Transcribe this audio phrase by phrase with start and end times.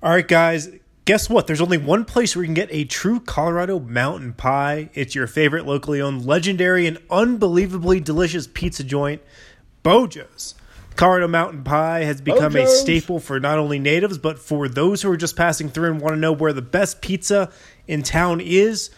[0.00, 0.68] All right, guys.
[1.06, 1.46] Guess what?
[1.48, 4.90] There's only one place where you can get a true Colorado mountain pie.
[4.94, 9.22] It's your favorite locally owned, legendary, and unbelievably delicious pizza joint,
[9.82, 10.54] Beau Jo's.
[10.94, 15.10] Colorado Mountain Pie has become a staple for not only natives, but for those who
[15.10, 17.50] are just passing through and want to know where the best pizza
[17.86, 18.90] in town is.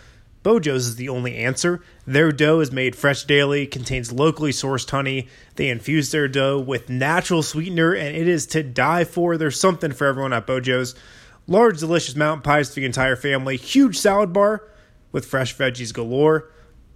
[0.43, 1.83] Beau Jo's is the only answer.
[2.07, 5.29] Their dough is made fresh daily, contains locally sourced honey.
[5.57, 9.37] They infuse their dough with natural sweetener, and it is to die for.
[9.37, 10.95] There's something for everyone at Beau Jo's.
[11.47, 13.57] Large, delicious mountain pies for the entire family.
[13.57, 14.65] Huge salad bar
[15.13, 16.51] with fresh veggies galore.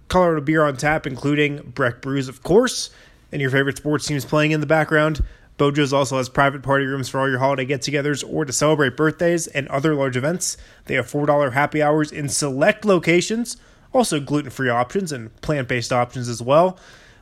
[0.07, 2.89] Colorado beer on tap, including Breck Brews, of course,
[3.31, 5.23] and your favorite sports teams playing in the background.
[5.57, 8.51] Beau Jo's also has private party rooms for all your holiday get togethers or to
[8.51, 10.57] celebrate birthdays and other large events.
[10.85, 13.55] They have $4 happy hours in select locations,
[13.93, 16.77] also gluten free options and plant based options as well.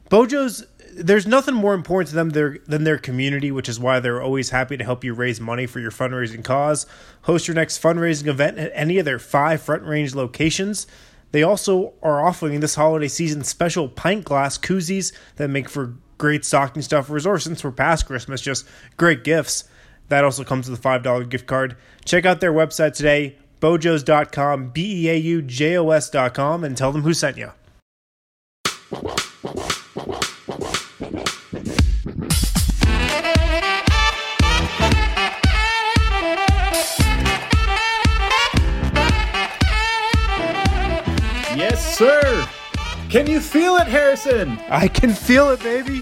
[0.10, 4.22] Beau Jo's, there's nothing more important to them than their community, which is why they're
[4.22, 6.86] always happy to help you raise money for your fundraising cause.
[7.24, 10.88] Host your next fundraising event at any of their five front range locations.
[11.32, 16.46] They also are offering this holiday season special pint glass koozies that make for great
[16.46, 19.66] stocking stuffers, or since we're past Christmas, just great gifts.
[20.10, 21.78] That also comes with a $5 gift card.
[22.06, 26.92] Check out their website today, beaujos.com, B E A U J O S.com, and tell
[26.92, 27.52] them who sent you.
[43.14, 44.58] Can you feel it, Harrison?
[44.72, 46.02] I can feel it, baby.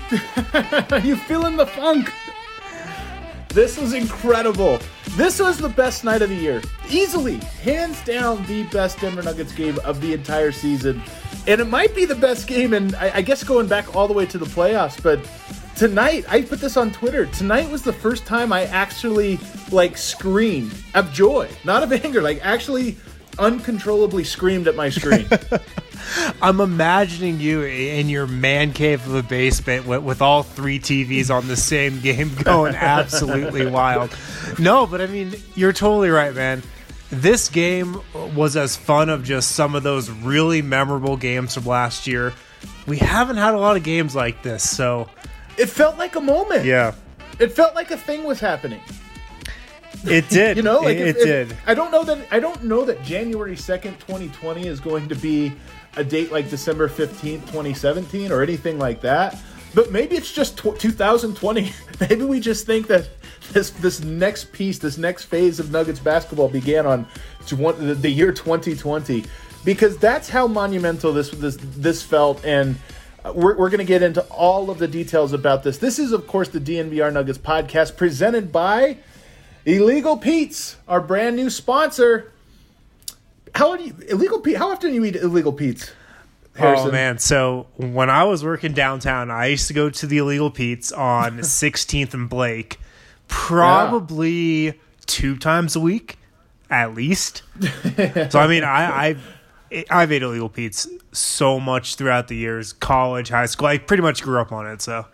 [0.93, 2.09] Are you feeling the funk?
[3.49, 4.79] This was incredible.
[5.17, 6.61] This was the best night of the year.
[6.89, 11.01] Easily, hands down, the best Denver Nuggets game of the entire season.
[11.47, 14.13] And it might be the best game, and I, I guess going back all the
[14.13, 15.19] way to the playoffs, but
[15.75, 17.25] tonight, I put this on Twitter.
[17.25, 19.37] Tonight was the first time I actually,
[19.69, 22.95] like, screamed of joy, not of anger, like, actually
[23.41, 25.27] uncontrollably screamed at my screen.
[26.41, 31.33] I'm imagining you in your man cave of a basement with, with all three TVs
[31.33, 34.15] on the same game going absolutely wild.
[34.59, 36.63] No, but I mean, you're totally right, man.
[37.09, 37.99] This game
[38.35, 42.33] was as fun of just some of those really memorable games from last year.
[42.87, 45.09] We haven't had a lot of games like this, so
[45.57, 46.65] it felt like a moment.
[46.65, 46.93] yeah,
[47.39, 48.81] It felt like a thing was happening.
[50.05, 50.57] It did.
[50.57, 51.57] You know, like it, if- it if- did.
[51.67, 55.15] I don't know that I don't know that January second, twenty twenty, is going to
[55.15, 55.53] be
[55.97, 59.37] a date like December fifteenth, twenty seventeen, or anything like that.
[59.73, 61.71] But maybe it's just tw- 2020.
[62.01, 63.07] maybe we just think that
[63.53, 67.05] this this next piece, this next phase of Nuggets basketball began on
[67.45, 69.23] tw- the, the year 2020,
[69.63, 72.75] because that's how monumental this this this felt and.
[73.23, 75.77] uh, We're, we're going to get into all of the details about this.
[75.77, 78.97] This is, of course, the DNVR Nuggets podcast presented by
[79.65, 82.31] Illegal Pete's, our brand new sponsor.
[83.53, 84.57] How do you illegal Pete?
[84.57, 85.91] How often do you eat illegal Pete's?
[86.55, 86.89] Harrison?
[86.89, 87.17] Oh man!
[87.17, 91.37] So when I was working downtown, I used to go to the Illegal Pete's on
[91.39, 92.79] 16th and Blake,
[93.27, 96.17] probably two times a week,
[96.69, 97.43] at least.
[98.29, 99.09] so I mean, I
[99.71, 103.67] I I've ate Illegal Pete's so much throughout the years, college, high school.
[103.67, 104.81] I pretty much grew up on it.
[104.81, 105.05] So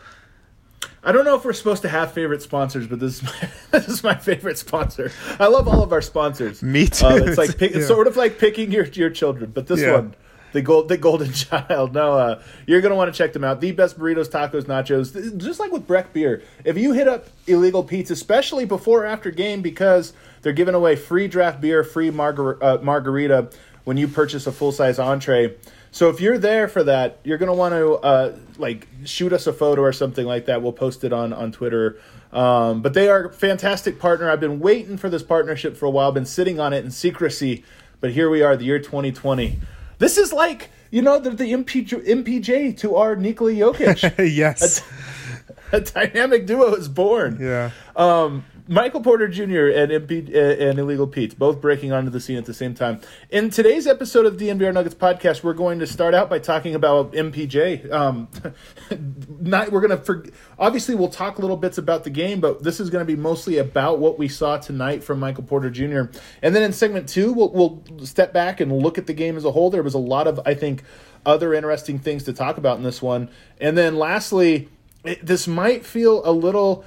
[1.08, 3.88] I don't know if we're supposed to have favorite sponsors, but this is my, this
[3.88, 5.12] is my favorite sponsor.
[5.40, 6.62] I love all of our sponsors.
[6.62, 7.06] Me too.
[7.06, 9.94] Uh, it's like pick, it's sort of like picking your your children, but this Yeah.
[9.94, 10.16] one.
[10.54, 11.94] The gold, the golden child.
[11.94, 13.60] No, uh, you're gonna want to check them out.
[13.62, 15.38] The best burritos, tacos, nachos.
[15.38, 19.30] Just like with Breck beer, if you hit up Illegal Pete's, especially before or after
[19.30, 23.50] game, because they're giving away free draft beer, free margar- uh, margarita
[23.84, 25.54] when you purchase a full size entree.
[25.98, 29.52] So if you're there for that, you're gonna want to uh, like shoot us a
[29.52, 30.62] photo or something like that.
[30.62, 32.00] We'll post it on on Twitter.
[32.32, 34.30] Um, but they are a fantastic partner.
[34.30, 36.10] I've been waiting for this partnership for a while.
[36.10, 37.64] I've Been sitting on it in secrecy,
[38.00, 39.60] but here we are, the year 2020.
[39.98, 44.36] This is like you know the, the MPJ, MPJ to our Nikola Jokic.
[44.36, 44.84] yes,
[45.72, 47.40] a dynamic duo is born.
[47.42, 47.72] yeah.
[47.96, 49.68] Um, Michael Porter Jr.
[49.68, 53.00] and MP, uh, and Illegal Pete both breaking onto the scene at the same time.
[53.30, 57.14] In today's episode of NBR Nuggets podcast, we're going to start out by talking about
[57.14, 57.90] MPJ.
[57.90, 58.28] Um,
[59.40, 60.26] not we're going to for,
[60.60, 63.58] obviously we'll talk little bits about the game, but this is going to be mostly
[63.58, 66.12] about what we saw tonight from Michael Porter Jr.
[66.42, 69.46] And then in segment two, we'll, we'll step back and look at the game as
[69.46, 69.70] a whole.
[69.70, 70.84] There was a lot of I think
[71.26, 73.30] other interesting things to talk about in this one.
[73.62, 74.68] And then lastly,
[75.06, 76.84] it, this might feel a little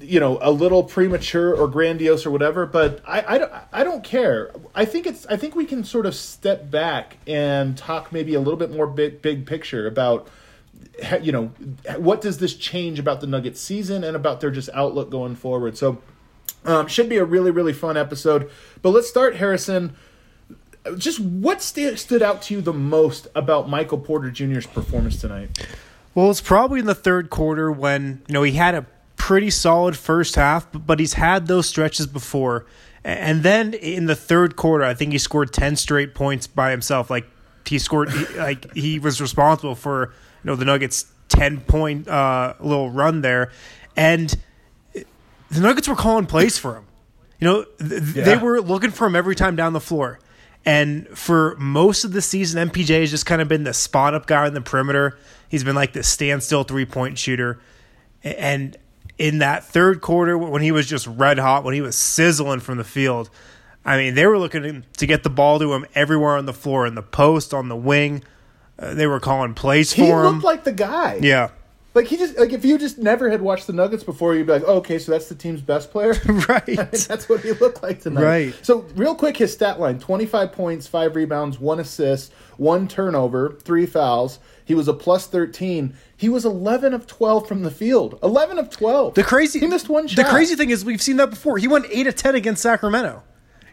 [0.00, 4.02] you know a little premature or grandiose or whatever but I, I, don't- I don't
[4.04, 8.34] care i think it's i think we can sort of step back and talk maybe
[8.34, 10.28] a little bit more big big picture about
[11.20, 11.46] you know
[11.96, 15.76] what does this change about the nuggets season and about their just outlook going forward
[15.76, 15.98] so
[16.64, 18.50] Um, should be a really really fun episode.
[18.82, 19.94] But let's start, Harrison.
[20.96, 25.50] Just what st- stood out to you the most about Michael Porter Jr.'s performance tonight?
[26.14, 28.86] Well, it's probably in the third quarter when you know he had a
[29.26, 32.64] pretty solid first half, but he's had those stretches before.
[33.02, 37.10] And then in the third quarter, I think he scored ten straight points by himself.
[37.10, 37.26] Like
[37.66, 40.14] he scored, like he was responsible for
[40.44, 43.50] you know the Nuggets' ten point uh, little run there,
[43.96, 44.32] and
[44.92, 46.86] the Nuggets were calling plays for him.
[47.40, 48.24] You know, th- yeah.
[48.24, 50.20] they were looking for him every time down the floor.
[50.64, 54.26] And for most of the season, MPJ has just kind of been the spot up
[54.26, 55.18] guy on the perimeter.
[55.48, 57.58] He's been like the standstill three point shooter.
[58.22, 58.76] And
[59.18, 62.78] in that third quarter, when he was just red hot, when he was sizzling from
[62.78, 63.30] the field,
[63.84, 66.86] I mean, they were looking to get the ball to him everywhere on the floor,
[66.86, 68.24] in the post, on the wing.
[68.78, 70.16] Uh, they were calling plays for he him.
[70.16, 71.20] He looked like the guy.
[71.22, 71.50] Yeah.
[71.96, 74.52] Like he just like if you just never had watched the Nuggets before, you'd be
[74.52, 76.12] like, oh, okay, so that's the team's best player,
[76.46, 76.62] right?
[76.68, 78.54] I mean, that's what he looked like tonight, right?
[78.60, 83.86] So real quick, his stat line: twenty-five points, five rebounds, one assist, one turnover, three
[83.86, 84.40] fouls.
[84.66, 85.96] He was a plus thirteen.
[86.18, 88.18] He was eleven of twelve from the field.
[88.22, 89.14] Eleven of twelve.
[89.14, 90.22] The crazy he missed one shot.
[90.22, 91.56] The crazy thing is we've seen that before.
[91.56, 93.22] He went eight of ten against Sacramento.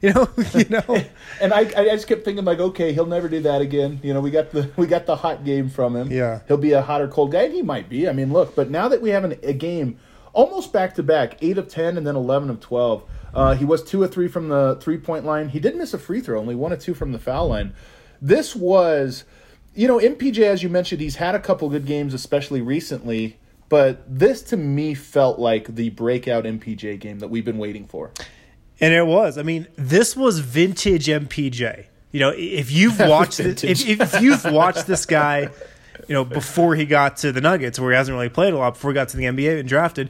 [0.08, 1.04] You know, you know.
[1.40, 4.02] and I, I just kept thinking like, okay, he'll never do that again.
[4.04, 6.12] You know, we got the we got the hot game from him.
[6.12, 8.10] Yeah, he'll be a hot or cold guy, and he might be.
[8.10, 9.98] I mean, look, but now that we have an, a game
[10.34, 13.04] almost back to back, eight of ten, and then eleven of twelve.
[13.34, 15.48] Uh, he was two of three from the three point line.
[15.48, 17.74] He did miss a free throw, only one of two from the foul line.
[18.22, 19.24] This was,
[19.74, 23.38] you know, MPJ as you mentioned, he's had a couple good games, especially recently.
[23.70, 28.12] But this to me felt like the breakout MPJ game that we've been waiting for.
[28.80, 29.38] And it was.
[29.38, 31.86] I mean, this was vintage MPJ.
[32.12, 35.50] You know, if you've watched this, if, if you've watched this guy,
[36.08, 38.74] you know, before he got to the Nuggets, where he hasn't really played a lot,
[38.74, 40.10] before he got to the NBA and drafted,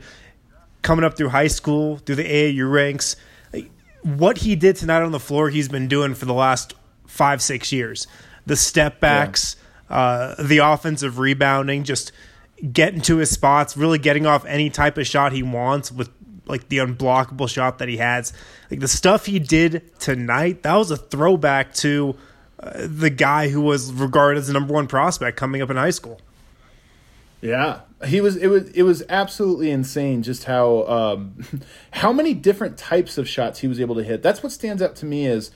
[0.82, 3.16] coming up through high school, through the AAU ranks,
[3.52, 3.70] like,
[4.02, 6.74] what he did tonight on the floor, he's been doing for the last
[7.08, 8.08] five, six years.
[8.46, 9.56] The step backs,
[9.90, 9.96] yeah.
[9.96, 12.12] uh, the offensive rebounding, just
[12.72, 16.10] getting to his spots, really getting off any type of shot he wants with
[16.46, 18.34] like the unblockable shot that he has.
[18.70, 22.16] Like the stuff he did tonight, that was a throwback to
[22.60, 25.90] uh, the guy who was regarded as the number one prospect coming up in high
[25.90, 26.20] school.
[27.42, 28.38] Yeah, he was.
[28.38, 28.70] It was.
[28.70, 31.36] It was absolutely insane just how um,
[31.92, 34.24] how many different types of shots he was able to hit.
[34.24, 35.52] That's what stands out to me is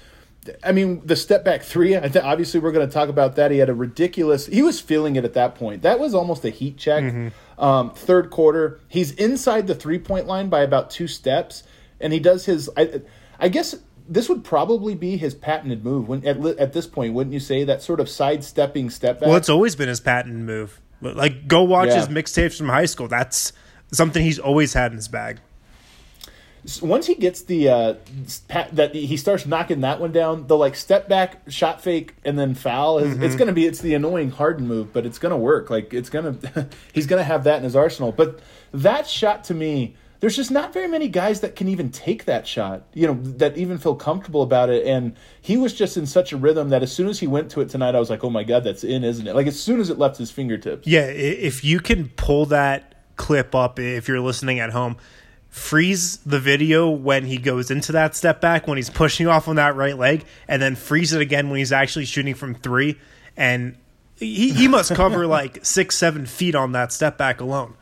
[0.63, 1.95] I mean, the step back three.
[1.95, 3.51] Obviously, we're going to talk about that.
[3.51, 4.45] He had a ridiculous.
[4.45, 5.81] He was feeling it at that point.
[5.81, 7.03] That was almost a heat check.
[7.03, 7.27] Mm-hmm.
[7.57, 11.63] Um, third quarter, he's inside the three point line by about two steps,
[11.99, 12.69] and he does his.
[12.77, 13.01] I,
[13.39, 13.75] I guess
[14.07, 16.07] this would probably be his patented move.
[16.07, 19.27] When at, at this point, wouldn't you say that sort of sidestepping step back?
[19.27, 20.79] Well, it's always been his patented move.
[21.01, 21.97] Like, go watch yeah.
[21.97, 23.07] his mixtapes from high school.
[23.07, 23.53] That's
[23.91, 25.39] something he's always had in his bag
[26.81, 27.93] once he gets the uh,
[28.73, 32.53] that he starts knocking that one down, the like step back, shot fake, and then
[32.55, 33.23] foul is mm-hmm.
[33.23, 35.69] it's gonna be it's the annoying Harden move, but it's gonna work.
[35.69, 36.37] Like it's gonna
[36.93, 38.11] he's gonna have that in his arsenal.
[38.11, 38.41] But
[38.73, 42.45] that shot to me, there's just not very many guys that can even take that
[42.45, 42.83] shot.
[42.93, 44.85] You know that even feel comfortable about it.
[44.85, 47.61] And he was just in such a rhythm that as soon as he went to
[47.61, 49.35] it tonight, I was like, oh my god, that's in, isn't it?
[49.35, 50.85] Like as soon as it left his fingertips.
[50.85, 54.97] Yeah, if you can pull that clip up, if you're listening at home
[55.49, 59.55] freeze the video when he goes into that step back when he's pushing off on
[59.55, 62.97] that right leg and then freeze it again when he's actually shooting from three.
[63.35, 63.75] And
[64.17, 67.75] he, he must cover like six seven feet on that step back alone.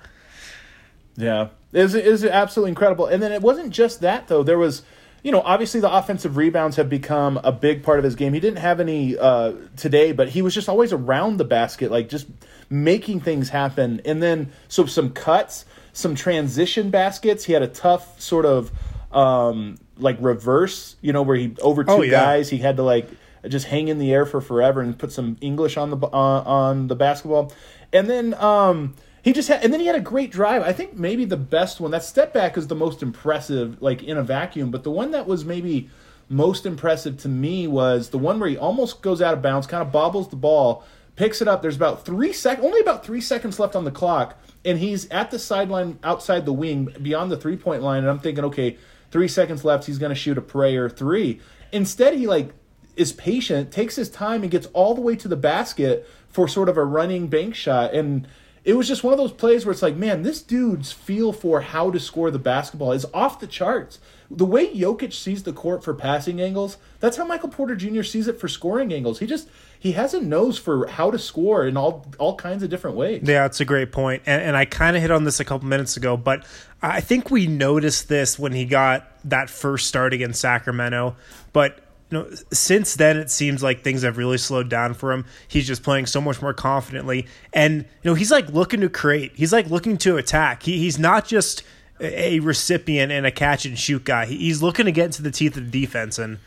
[1.18, 1.50] Yeah.
[1.74, 3.08] Is is absolutely incredible.
[3.08, 4.44] And then it wasn't just that though.
[4.44, 4.84] There was
[5.24, 8.34] you know obviously the offensive rebounds have become a big part of his game.
[8.34, 12.10] He didn't have any uh, today but he was just always around the basket like
[12.10, 12.28] just
[12.70, 14.02] making things happen.
[14.06, 17.46] And then so some cuts some transition baskets.
[17.46, 18.72] He had a tough sort of
[19.12, 22.12] um, like reverse, you know, where he over two oh, yeah.
[22.12, 23.10] guys, he had to like
[23.48, 26.88] just hang in the air for forever and put some English on the uh, on
[26.88, 27.54] the basketball,
[27.94, 30.62] and then um, he just had, and then he had a great drive.
[30.62, 31.92] I think maybe the best one.
[31.92, 34.72] That step back is the most impressive, like in a vacuum.
[34.72, 35.90] But the one that was maybe
[36.28, 39.82] most impressive to me was the one where he almost goes out of bounds, kind
[39.82, 40.84] of bobbles the ball,
[41.16, 41.62] picks it up.
[41.62, 45.32] There's about three sec, only about three seconds left on the clock, and he's at
[45.32, 48.78] the sideline outside the wing beyond the three point line and i'm thinking okay
[49.12, 51.40] three seconds left he's going to shoot a prayer three
[51.72, 52.52] instead he like
[52.98, 56.68] is patient takes his time and gets all the way to the basket for sort
[56.68, 58.28] of a running bank shot and
[58.66, 61.62] it was just one of those plays where it's like, man, this dude's feel for
[61.62, 64.00] how to score the basketball is off the charts.
[64.32, 68.02] The way Jokic sees the court for passing angles, that's how Michael Porter Jr.
[68.02, 69.20] sees it for scoring angles.
[69.20, 72.70] He just he has a nose for how to score in all all kinds of
[72.70, 73.22] different ways.
[73.24, 74.24] Yeah, it's a great point.
[74.26, 76.46] And, and I kind of hit on this a couple minutes ago, but
[76.82, 81.16] I think we noticed this when he got that first start against Sacramento.
[81.54, 81.80] But
[82.12, 85.26] you know, since then it seems like things have really slowed down for him.
[85.48, 89.34] He's just playing so much more confidently, and you know, he's like looking to create.
[89.36, 90.64] He's like looking to attack.
[90.64, 91.64] He, he's not just
[92.00, 94.26] a recipient and a catch and shoot guy.
[94.26, 96.38] He's looking to get into the teeth of the defense, and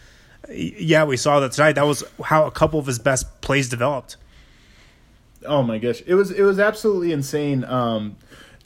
[0.50, 1.72] yeah, we saw that tonight.
[1.72, 4.16] That was how a couple of his best plays developed.
[5.46, 7.64] Oh my gosh, it was it was absolutely insane.
[7.64, 8.16] Um,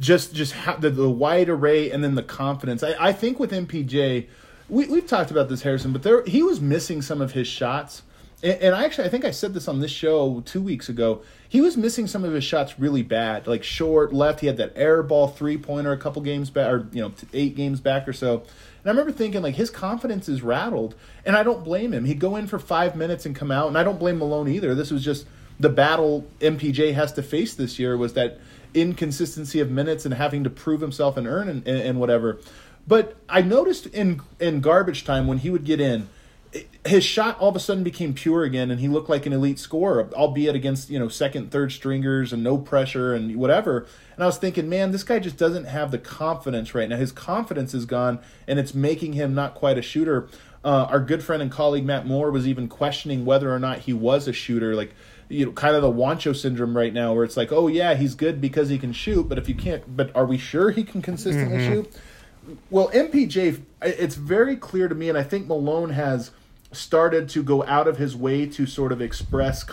[0.00, 2.82] just just how, the, the wide array and then the confidence.
[2.82, 4.26] I, I think with MPJ,
[4.68, 8.02] we we've talked about this Harrison, but there he was missing some of his shots.
[8.42, 11.22] And, and I actually I think I said this on this show two weeks ago.
[11.48, 14.40] He was missing some of his shots really bad, like short left.
[14.40, 17.54] He had that air ball three pointer a couple games back, or you know eight
[17.54, 18.44] games back or so.
[18.82, 22.04] And I remember thinking like his confidence is rattled, and I don't blame him.
[22.04, 24.74] He'd go in for five minutes and come out, and I don't blame Malone either.
[24.74, 25.26] This was just
[25.60, 28.38] the battle MPJ has to face this year was that
[28.74, 32.40] inconsistency of minutes and having to prove himself and earn and, and whatever.
[32.86, 36.08] But I noticed in in garbage time when he would get in,
[36.84, 39.58] his shot all of a sudden became pure again, and he looked like an elite
[39.58, 43.86] scorer, albeit against you know second, third stringers and no pressure and whatever.
[44.14, 46.96] And I was thinking, man, this guy just doesn't have the confidence right now.
[46.96, 50.28] His confidence is gone, and it's making him not quite a shooter.
[50.64, 53.92] Uh, our good friend and colleague Matt Moore was even questioning whether or not he
[53.92, 54.94] was a shooter, like
[55.28, 58.14] you know, kind of the Juancho syndrome right now, where it's like, oh yeah, he's
[58.14, 61.00] good because he can shoot, but if you can't, but are we sure he can
[61.00, 61.72] consistently mm-hmm.
[61.72, 61.96] shoot?
[62.70, 66.32] Well, MPJ, it's very clear to me, and I think Malone has
[66.72, 69.64] started to go out of his way to sort of express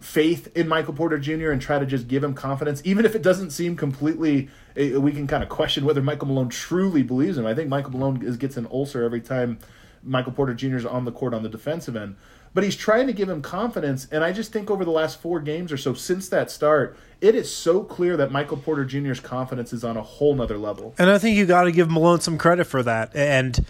[0.00, 1.50] faith in Michael Porter Jr.
[1.50, 4.48] and try to just give him confidence, even if it doesn't seem completely.
[4.76, 7.46] Eh, we can kind of question whether Michael Malone truly believes him.
[7.46, 9.58] I think Michael Malone is, gets an ulcer every time
[10.02, 10.76] Michael Porter Jr.
[10.76, 12.16] is on the court on the defensive end.
[12.54, 15.40] But he's trying to give him confidence, and I just think over the last four
[15.40, 19.72] games or so since that start, it is so clear that Michael Porter Jr.'s confidence
[19.72, 20.94] is on a whole nother level.
[20.98, 23.14] And I think you got to give Malone some credit for that.
[23.14, 23.64] And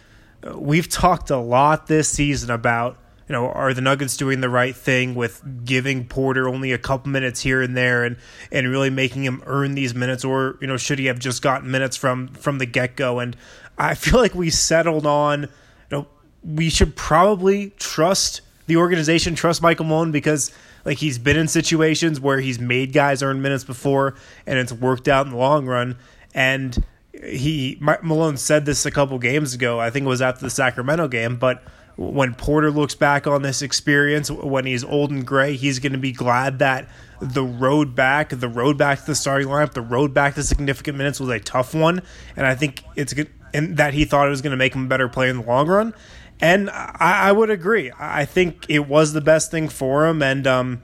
[0.55, 4.75] we've talked a lot this season about you know, are the Nuggets doing the right
[4.75, 8.17] thing with giving Porter only a couple minutes here and there and
[8.51, 10.25] and really making him earn these minutes?
[10.25, 13.21] Or, you know, should he have just gotten minutes from from the get-go?
[13.21, 13.37] And
[13.79, 15.49] I feel like we settled on you
[15.91, 16.07] know
[16.45, 20.53] we should probably trust the organization, trust Michael Malone because
[20.85, 24.15] like he's been in situations where he's made guys earn minutes before
[24.47, 25.97] and it's worked out in the long run.
[26.35, 29.79] And he Malone said this a couple games ago.
[29.79, 31.63] I think it was after the Sacramento game, but
[31.97, 35.99] when Porter looks back on this experience, when he's old and gray, he's going to
[35.99, 36.89] be glad that
[37.21, 40.97] the road back, the road back to the starting lineup, the road back to significant
[40.97, 42.03] minutes was a tough one,
[42.37, 44.87] and I think it's good, and that he thought it was going to make him
[44.87, 45.95] a better player in the long run.
[46.41, 47.93] And I, I, would agree.
[47.97, 50.83] I think it was the best thing for him, and um,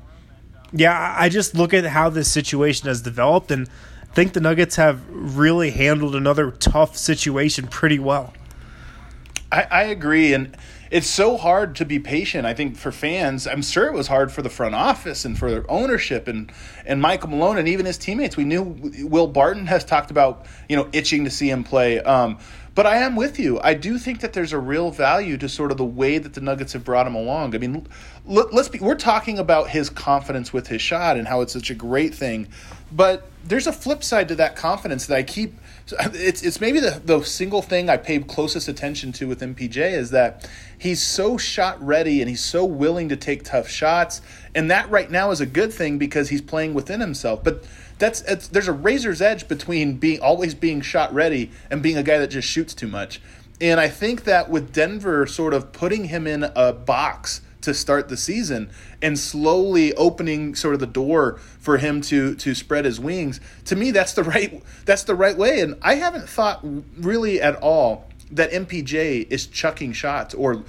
[0.72, 3.68] yeah, I just look at how this situation has developed, and
[4.18, 8.34] think the Nuggets have really handled another tough situation pretty well.
[9.52, 10.56] I, I agree, and
[10.90, 12.44] it's so hard to be patient.
[12.44, 15.48] I think for fans, I'm sure it was hard for the front office and for
[15.52, 16.50] their ownership and
[16.84, 18.36] and Michael Malone and even his teammates.
[18.36, 18.62] We knew
[19.04, 22.00] Will Barton has talked about you know itching to see him play.
[22.00, 22.40] Um,
[22.74, 23.60] but I am with you.
[23.60, 26.40] I do think that there's a real value to sort of the way that the
[26.40, 27.54] Nuggets have brought him along.
[27.54, 27.86] I mean,
[28.24, 28.80] let, us be.
[28.80, 32.48] We're talking about his confidence with his shot and how it's such a great thing,
[32.90, 35.58] but there's a flip side to that confidence that I keep
[35.90, 40.10] it's it's maybe the the single thing I pay closest attention to with MPJ is
[40.10, 44.20] that he's so shot ready and he's so willing to take tough shots,
[44.54, 47.42] and that right now is a good thing because he's playing within himself.
[47.42, 47.64] But
[47.98, 52.18] that's there's a razor's edge between being always being shot ready and being a guy
[52.18, 53.20] that just shoots too much.
[53.60, 58.08] And I think that with Denver sort of putting him in a box to start
[58.08, 58.70] the season
[59.02, 63.76] and slowly opening sort of the door for him to to spread his wings to
[63.76, 65.60] me that's the right that's the right way.
[65.60, 66.64] And i haven't thought
[66.96, 70.64] really at all that mpj is chucking shots or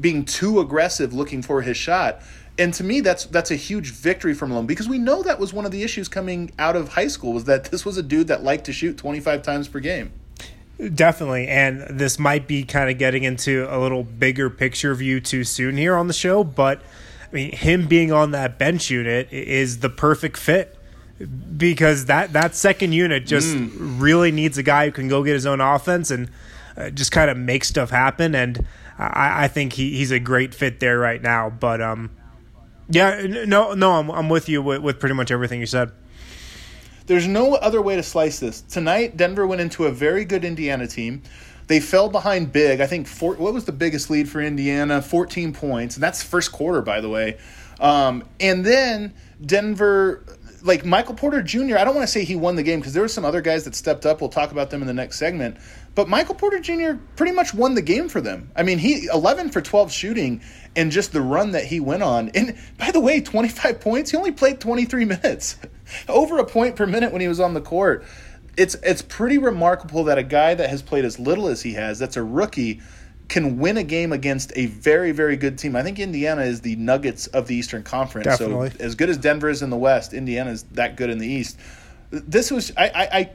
[0.00, 2.22] being too aggressive looking for his shot.
[2.56, 5.52] And to me that's that's a huge victory for Malone because we know that was
[5.52, 8.28] one of the issues coming out of high school was that this was a dude
[8.28, 10.12] that liked to shoot 25 times per game
[10.78, 11.46] Definitely.
[11.46, 15.76] And this might be kind of getting into a little bigger picture view too soon
[15.76, 16.80] here on the show, but
[17.30, 20.76] I mean, him being on that bench unit is the perfect fit
[21.56, 23.70] because that, that second unit just mm.
[24.00, 26.28] really needs a guy who can go get his own offense and
[26.76, 28.34] uh, just kind of make stuff happen.
[28.34, 28.66] And
[28.98, 31.50] I, I think he, he's a great fit there right now.
[31.50, 32.10] But um,
[32.88, 35.92] yeah, no, no, I'm, I'm with you with, with pretty much everything you said.
[37.06, 38.62] There's no other way to slice this.
[38.62, 41.22] Tonight, Denver went into a very good Indiana team.
[41.66, 42.80] They fell behind big.
[42.80, 45.00] I think four, what was the biggest lead for Indiana?
[45.00, 47.38] 14 points, and that's first quarter, by the way.
[47.80, 50.24] Um, and then Denver,
[50.62, 51.76] like Michael Porter Jr.
[51.76, 53.64] I don't want to say he won the game because there were some other guys
[53.64, 54.20] that stepped up.
[54.20, 55.58] We'll talk about them in the next segment.
[55.94, 56.98] But Michael Porter Jr.
[57.16, 58.50] pretty much won the game for them.
[58.56, 60.42] I mean, he 11 for 12 shooting
[60.74, 62.30] and just the run that he went on.
[62.30, 64.10] And by the way, 25 points.
[64.10, 65.56] He only played 23 minutes,
[66.08, 68.04] over a point per minute when he was on the court.
[68.56, 71.98] It's it's pretty remarkable that a guy that has played as little as he has,
[71.98, 72.80] that's a rookie,
[73.28, 75.74] can win a game against a very very good team.
[75.74, 78.26] I think Indiana is the Nuggets of the Eastern Conference.
[78.26, 78.70] Definitely.
[78.70, 81.26] So as good as Denver is in the West, Indiana is that good in the
[81.26, 81.58] East.
[82.10, 83.30] This was I, I, I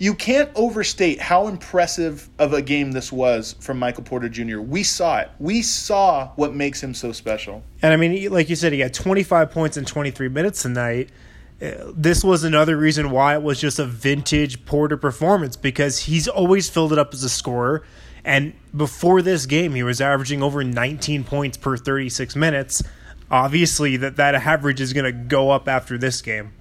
[0.00, 4.58] you can't overstate how impressive of a game this was from Michael Porter Jr.
[4.58, 5.30] We saw it.
[5.38, 7.62] We saw what makes him so special.
[7.82, 11.10] And I mean, like you said, he had 25 points in 23 minutes tonight.
[11.60, 16.28] Uh, This was another reason why it was just a vintage Porter performance because he's
[16.28, 17.82] always filled it up as a scorer.
[18.24, 22.82] And before this game, he was averaging over 19 points per 36 minutes.
[23.30, 26.52] Obviously, that, that average is going to go up after this game.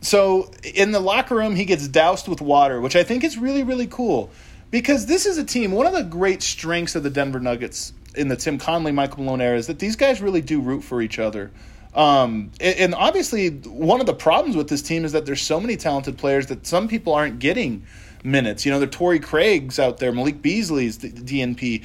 [0.00, 3.62] So in the locker room, he gets doused with water, which I think is really,
[3.62, 4.30] really cool.
[4.70, 8.28] Because this is a team, one of the great strengths of the Denver Nuggets in
[8.28, 11.18] the Tim Connelly, Michael Malone era is that these guys really do root for each
[11.18, 11.50] other.
[11.94, 15.76] Um, and, obviously, one of the problems with this team is that there's so many
[15.76, 17.84] talented players that some people aren't getting
[18.24, 18.64] minutes.
[18.64, 21.84] You know, the Torrey Craig's out there, Malik Beasley's the DNP.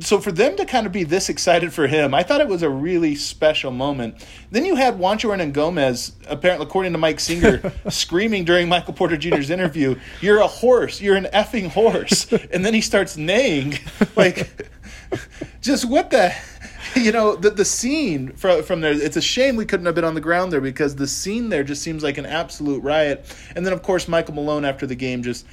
[0.00, 2.62] So for them to kind of be this excited for him, I thought it was
[2.62, 4.24] a really special moment.
[4.50, 9.50] Then you had Juancho Hernangomez, apparently according to Mike Singer, screaming during Michael Porter Jr.'s
[9.50, 11.00] interview, "You're a horse!
[11.00, 13.78] You're an effing horse!" And then he starts neighing,
[14.16, 14.70] like,
[15.62, 16.34] just what the,
[17.04, 18.92] you know, the the scene from from there.
[18.92, 21.64] It's a shame we couldn't have been on the ground there because the scene there
[21.64, 23.24] just seems like an absolute riot.
[23.54, 25.46] And then of course Michael Malone after the game just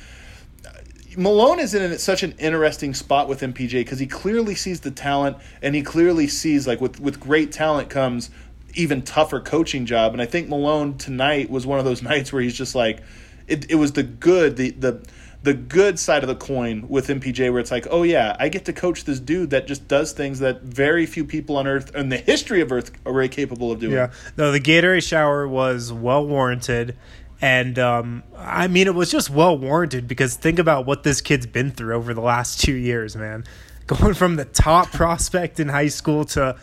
[0.66, 0.70] uh,
[1.18, 5.38] Malone is in such an interesting spot with MPJ because he clearly sees the talent
[5.62, 8.30] and he clearly sees like with with great talent comes
[8.74, 10.14] even tougher coaching job.
[10.14, 13.02] And I think Malone tonight was one of those nights where he's just like,
[13.48, 15.06] it, it was the good the the
[15.46, 18.66] the good side of the coin with MPJ where it's like, oh yeah, I get
[18.66, 22.10] to coach this dude that just does things that very few people on Earth in
[22.10, 23.94] the history of Earth are very capable of doing.
[23.94, 24.12] Yeah.
[24.38, 26.98] No, the Gatorade shower was well warranted.
[27.42, 31.46] And um, I mean, it was just well warranted because think about what this kid's
[31.46, 33.44] been through over the last two years, man.
[33.86, 36.58] Going from the top prospect in high school to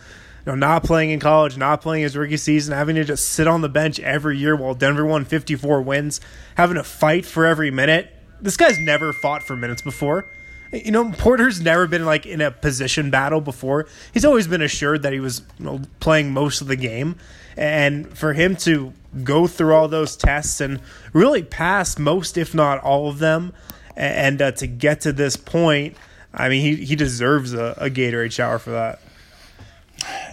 [0.45, 3.47] you know, not playing in college, not playing his rookie season, having to just sit
[3.47, 6.19] on the bench every year while Denver won 54 wins,
[6.55, 8.13] having to fight for every minute.
[8.43, 10.27] This guy's never fought for minutes before.
[10.73, 13.87] You know, Porter's never been like in a position battle before.
[14.13, 17.15] He's always been assured that he was you know, playing most of the game,
[17.55, 18.91] and for him to
[19.23, 20.81] go through all those tests and
[21.13, 23.53] really pass most, if not all of them,
[23.95, 25.95] and uh, to get to this point,
[26.33, 28.99] I mean, he he deserves a, a Gatorade shower for that.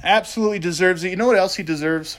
[0.02, 1.10] Absolutely deserves it.
[1.10, 2.18] You know what else he deserves?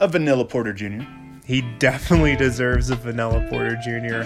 [0.00, 1.02] A Vanilla Porter Jr.
[1.50, 4.22] He definitely deserves a Vanilla Porter Jr.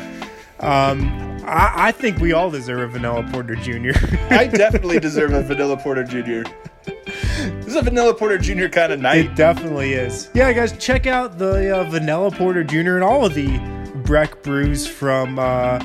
[0.60, 1.08] Um,
[1.46, 3.92] I, I think we all deserve a Vanilla Porter Jr.
[4.30, 6.46] I definitely deserve a Vanilla Porter Jr.
[6.84, 8.68] This is a Vanilla Porter Jr.
[8.68, 9.24] kind of night.
[9.24, 10.28] It definitely is.
[10.34, 12.96] Yeah, guys, check out the uh, Vanilla Porter Jr.
[12.96, 13.58] and all of the
[14.04, 15.78] Breck brews from uh,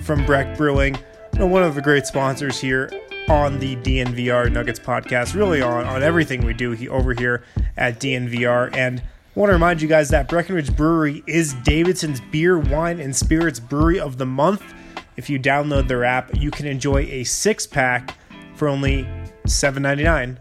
[0.00, 0.96] from Breck Brewing.
[1.34, 2.90] You know, one of the great sponsors here
[3.28, 5.36] on the DNVR Nuggets podcast.
[5.36, 7.44] Really on on everything we do he, over here
[7.76, 8.74] at DNVR.
[8.76, 9.00] And
[9.34, 13.98] want to remind you guys that Breckenridge Brewery is Davidson's beer, wine, and spirits brewery
[13.98, 14.62] of the month.
[15.16, 18.16] If you download their app, you can enjoy a six pack
[18.54, 19.04] for only
[19.46, 20.36] $7.99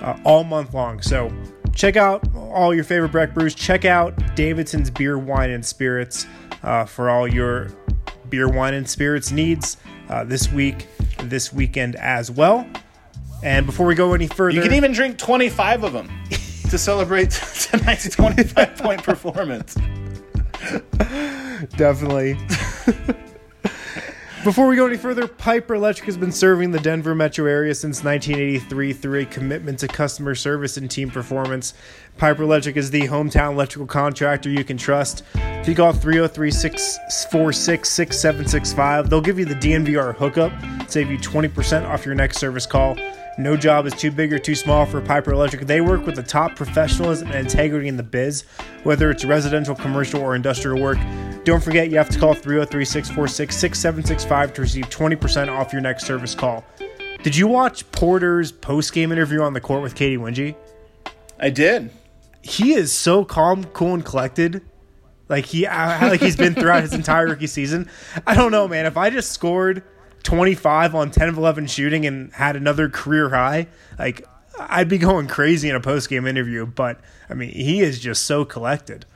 [0.00, 1.02] uh, all month long.
[1.02, 1.30] So
[1.74, 3.54] check out all your favorite Breck brews.
[3.54, 6.26] Check out Davidson's beer, wine, and spirits
[6.62, 7.68] uh, for all your
[8.28, 9.76] beer, wine, and spirits needs
[10.08, 10.86] uh, this week,
[11.24, 12.66] this weekend as well.
[13.42, 16.10] And before we go any further, You can even drink 25 of them
[16.70, 17.30] to celebrate
[17.70, 19.76] tonight's 25 point performance.
[21.76, 22.38] Definitely.
[24.42, 28.02] Before we go any further, Piper Electric has been serving the Denver metro area since
[28.02, 31.74] 1983 through a commitment to customer service and team performance.
[32.16, 35.24] Piper Electric is the hometown electrical contractor you can trust.
[35.34, 40.52] If you call 303 646 6765, they'll give you the DNVR hookup,
[40.90, 42.96] save you 20% off your next service call.
[43.38, 45.66] No job is too big or too small for Piper Electric.
[45.66, 48.44] They work with the top professionalism and integrity in the biz,
[48.82, 50.98] whether it's residential, commercial, or industrial work.
[51.44, 56.04] Don't forget, you have to call 303 646 6765 to receive 20% off your next
[56.06, 56.64] service call.
[57.22, 60.54] Did you watch Porter's post game interview on the court with Katie Winge?
[61.38, 61.90] I did.
[62.42, 64.62] He is so calm, cool, and collected.
[65.28, 67.88] like he like he's been throughout his entire rookie season.
[68.26, 68.86] I don't know, man.
[68.86, 69.82] If I just scored
[70.22, 73.66] 25 on 10 of 11 shooting and had another career high,
[73.98, 74.26] like
[74.58, 76.66] I'd be going crazy in a post game interview.
[76.66, 79.06] But I mean, he is just so collected.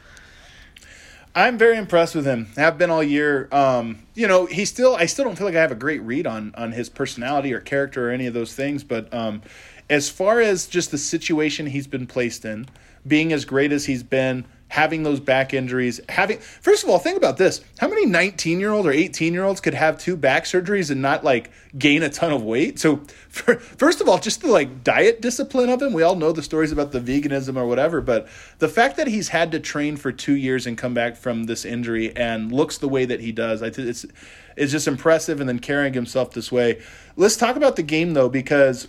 [1.36, 2.46] I'm very impressed with him.
[2.56, 3.48] Have been all year.
[3.50, 4.94] Um, you know, he still.
[4.94, 7.60] I still don't feel like I have a great read on on his personality or
[7.60, 8.84] character or any of those things.
[8.84, 9.42] But um,
[9.90, 12.66] as far as just the situation he's been placed in,
[13.06, 17.16] being as great as he's been, having those back injuries, having first of all, think
[17.16, 20.44] about this: how many 19 year old or 18 year olds could have two back
[20.44, 22.80] surgeries and not like gain a ton of weight?
[22.80, 22.96] So,
[23.28, 25.92] for, first of all, just the like diet discipline of him.
[25.92, 28.26] We all know the stories about the veganism or whatever, but
[28.58, 31.64] the fact that he's had to train for two years and come back from this
[31.64, 34.04] injury and looks the way that he does, I think it's
[34.56, 35.38] it's just impressive.
[35.38, 36.82] And then carrying himself this way.
[37.16, 38.88] Let's talk about the game though, because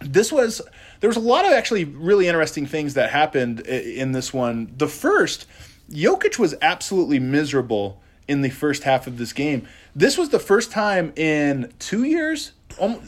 [0.00, 0.60] this was
[1.00, 4.72] there was a lot of actually really interesting things that happened in this one.
[4.76, 5.46] The first,
[5.90, 9.68] Jokic was absolutely miserable in the first half of this game.
[9.94, 12.52] This was the first time in two years,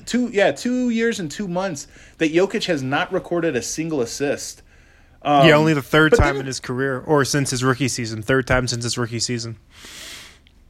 [0.05, 1.87] two yeah, two years and two months
[2.19, 4.63] that Jokic has not recorded a single assist.
[5.23, 8.23] Um, yeah, only the third time in his career, or since his rookie season.
[8.23, 9.57] Third time since his rookie season.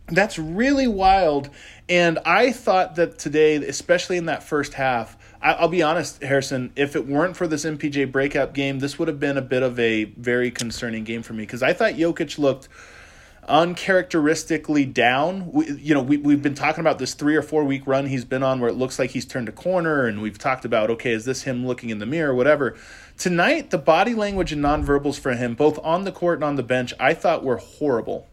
[0.09, 1.51] That's really wild.
[1.89, 5.17] And I thought that today, especially in that first half,
[5.55, 6.73] I'll be honest, Harrison.
[6.75, 9.79] If it weren't for this MPJ breakout game, this would have been a bit of
[9.79, 12.69] a very concerning game for me because I thought Jokic looked
[13.49, 15.53] uncharacteristically down.
[15.53, 18.25] We, you know, we, we've been talking about this three or four week run he's
[18.25, 21.13] been on where it looks like he's turned a corner, and we've talked about, okay,
[21.13, 22.77] is this him looking in the mirror, whatever.
[23.17, 26.63] Tonight, the body language and nonverbals for him, both on the court and on the
[26.63, 28.27] bench, I thought were horrible.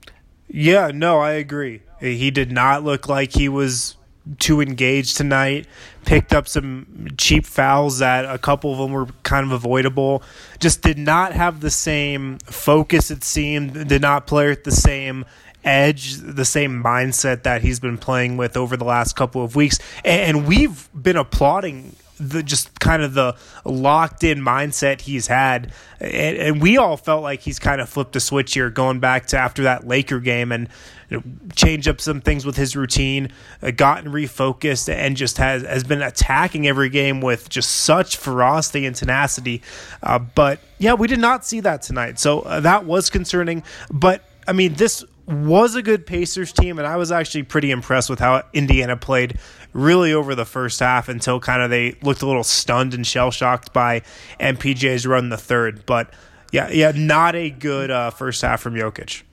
[0.47, 1.81] Yeah, no, I agree.
[1.99, 3.95] He did not look like he was
[4.39, 5.67] too engaged tonight.
[6.05, 10.23] Picked up some cheap fouls that a couple of them were kind of avoidable.
[10.59, 13.87] Just did not have the same focus, it seemed.
[13.87, 15.25] Did not play at the same
[15.63, 19.79] edge, the same mindset that he's been playing with over the last couple of weeks.
[20.03, 26.37] And we've been applauding the just kind of the locked in mindset he's had, and,
[26.37, 29.37] and, we all felt like he's kind of flipped a switch here, going back to
[29.37, 30.69] after that Laker game and
[31.13, 31.23] know,
[31.55, 36.01] changed up some things with his routine, uh, gotten refocused, and just has has been
[36.01, 39.61] attacking every game with just such ferocity and tenacity.
[40.01, 43.63] Uh, but yeah, we did not see that tonight, so uh, that was concerning.
[43.91, 48.09] But I mean, this was a good Pacers team, and I was actually pretty impressed
[48.09, 49.39] with how Indiana played
[49.71, 53.31] really over the first half until kind of they looked a little stunned and shell
[53.31, 54.01] shocked by
[54.39, 55.85] MPJ's run in the third.
[55.85, 56.13] But
[56.51, 59.23] yeah, yeah, not a good uh, first half from Jokic.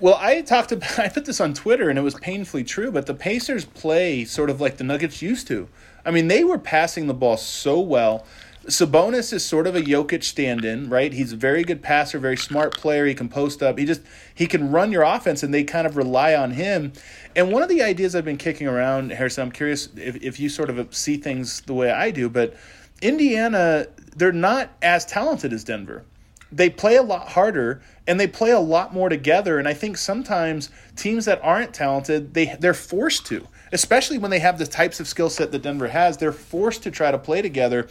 [0.00, 3.06] Well, I talked about I put this on Twitter and it was painfully true, but
[3.06, 5.68] the Pacers play sort of like the Nuggets used to.
[6.04, 8.26] I mean, they were passing the ball so well.
[8.66, 11.12] Sabonis is sort of a Jokic stand-in, right?
[11.12, 13.04] He's a very good passer, very smart player.
[13.04, 13.78] He can post up.
[13.78, 14.00] He just
[14.34, 16.92] he can run your offense, and they kind of rely on him.
[17.36, 20.48] And one of the ideas I've been kicking around, Harrison, I'm curious if, if you
[20.48, 22.54] sort of see things the way I do, but
[23.02, 26.04] Indiana, they're not as talented as Denver.
[26.56, 29.58] They play a lot harder and they play a lot more together.
[29.58, 34.38] And I think sometimes teams that aren't talented, they they're forced to, especially when they
[34.38, 36.16] have the types of skill set that Denver has.
[36.16, 37.88] They're forced to try to play together.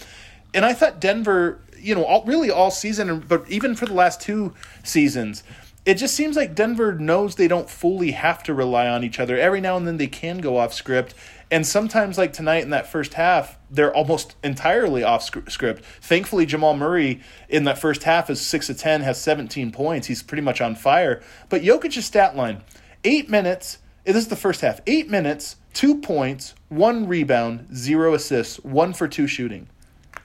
[0.54, 4.22] And I thought Denver, you know, all, really all season, but even for the last
[4.22, 5.44] two seasons,
[5.86, 9.38] it just seems like Denver knows they don't fully have to rely on each other.
[9.38, 11.14] Every now and then they can go off script.
[11.52, 15.86] And sometimes, like tonight in that first half, they're almost entirely off script.
[16.02, 20.08] Thankfully, Jamal Murray in that first half is 6 of 10, has 17 points.
[20.08, 21.22] He's pretty much on fire.
[21.50, 22.64] But Jokic's stat line
[23.04, 23.80] eight minutes.
[24.06, 24.82] This is the first half.
[24.88, 29.68] Eight minutes, two points, one rebound, zero assists, one for two shooting.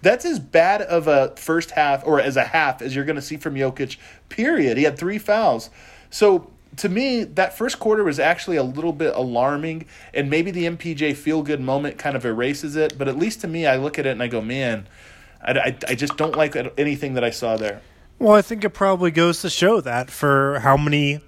[0.03, 3.23] That's as bad of a first half or as a half as you're going to
[3.23, 3.97] see from Jokic,
[4.29, 4.77] period.
[4.77, 5.71] He had three fouls.
[6.11, 10.65] So to me, that first quarter was actually a little bit alarming, and maybe the
[10.65, 12.97] MPJ feel good moment kind of erases it.
[12.97, 14.87] But at least to me, I look at it and I go, man,
[15.43, 17.81] I, I, I just don't like anything that I saw there.
[18.19, 21.21] Well, I think it probably goes to show that for how many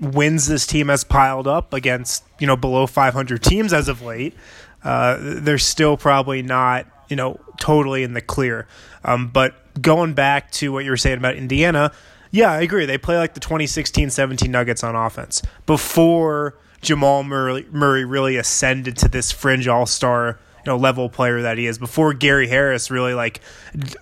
[0.00, 4.34] wins this team has piled up against you know below 500 teams as of late,
[4.82, 8.66] uh, they're still probably not you know, totally in the clear.
[9.04, 11.92] Um, but going back to what you were saying about Indiana,
[12.30, 12.86] yeah, I agree.
[12.86, 19.08] They play like the 2016-17 Nuggets on offense before Jamal Murray, Murray really ascended to
[19.08, 21.78] this fringe all-star you know level player that he is.
[21.78, 23.40] Before Gary Harris really like
[23.76, 23.94] d-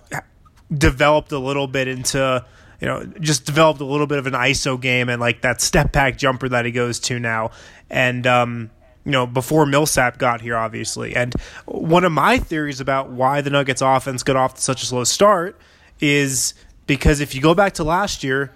[0.71, 2.45] developed a little bit into
[2.79, 5.91] you know just developed a little bit of an ISO game and like that step
[5.91, 7.51] back jumper that he goes to now.
[7.89, 8.71] And um,
[9.05, 11.15] you know, before Millsap got here, obviously.
[11.15, 11.33] And
[11.65, 15.03] one of my theories about why the Nuggets offense got off to such a slow
[15.03, 15.59] start
[15.99, 16.53] is
[16.85, 18.51] because if you go back to last year,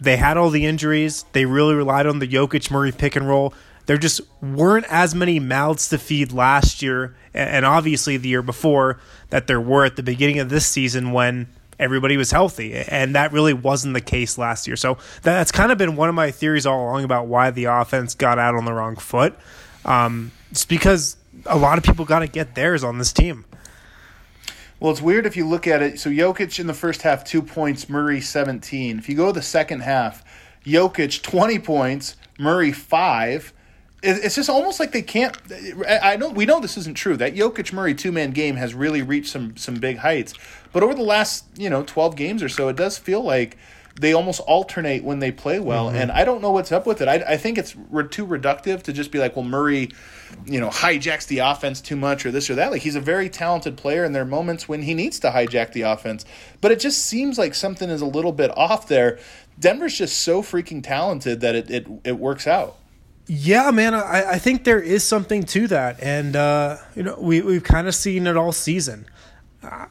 [0.00, 1.24] they had all the injuries.
[1.32, 3.54] They really relied on the Jokic Murray pick and roll.
[3.86, 8.98] There just weren't as many mouths to feed last year, and obviously the year before,
[9.30, 11.46] that there were at the beginning of this season when
[11.78, 12.74] everybody was healthy.
[12.74, 14.76] And that really wasn't the case last year.
[14.76, 18.14] So that's kind of been one of my theories all along about why the offense
[18.14, 19.38] got out on the wrong foot.
[19.86, 23.46] Um, it's because a lot of people got to get theirs on this team.
[24.78, 25.98] Well, it's weird if you look at it.
[25.98, 28.98] So Jokic in the first half, two points, Murray 17.
[28.98, 30.22] If you go to the second half,
[30.66, 33.52] Jokic 20 points, Murray five.
[34.02, 35.36] It's just almost like they can't.
[35.88, 37.16] I know we know this isn't true.
[37.16, 40.34] That Jokic Murray two man game has really reached some some big heights,
[40.72, 43.56] but over the last you know twelve games or so, it does feel like
[43.98, 45.96] they almost alternate when they play well, mm-hmm.
[45.96, 47.08] and I don't know what's up with it.
[47.08, 49.90] I, I think it's re- too reductive to just be like, well, Murray,
[50.44, 52.70] you know, hijacks the offense too much or this or that.
[52.70, 55.72] Like he's a very talented player, and there are moments when he needs to hijack
[55.72, 56.24] the offense,
[56.60, 59.18] but it just seems like something is a little bit off there.
[59.58, 62.76] Denver's just so freaking talented that it it, it works out.
[63.28, 67.40] Yeah, man, I, I think there is something to that, and uh, you know, we
[67.40, 69.06] we've kind of seen it all season.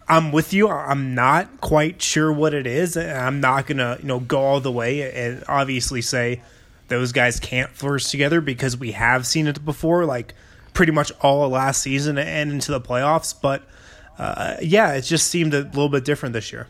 [0.07, 0.69] I'm with you.
[0.69, 2.95] I'm not quite sure what it is.
[2.97, 6.41] I'm not gonna, you know, go all the way and obviously say
[6.87, 10.33] those guys can't flourish together because we have seen it before, like
[10.73, 13.33] pretty much all last season and into the playoffs.
[13.39, 13.63] But
[14.17, 16.67] uh, yeah, it just seemed a little bit different this year.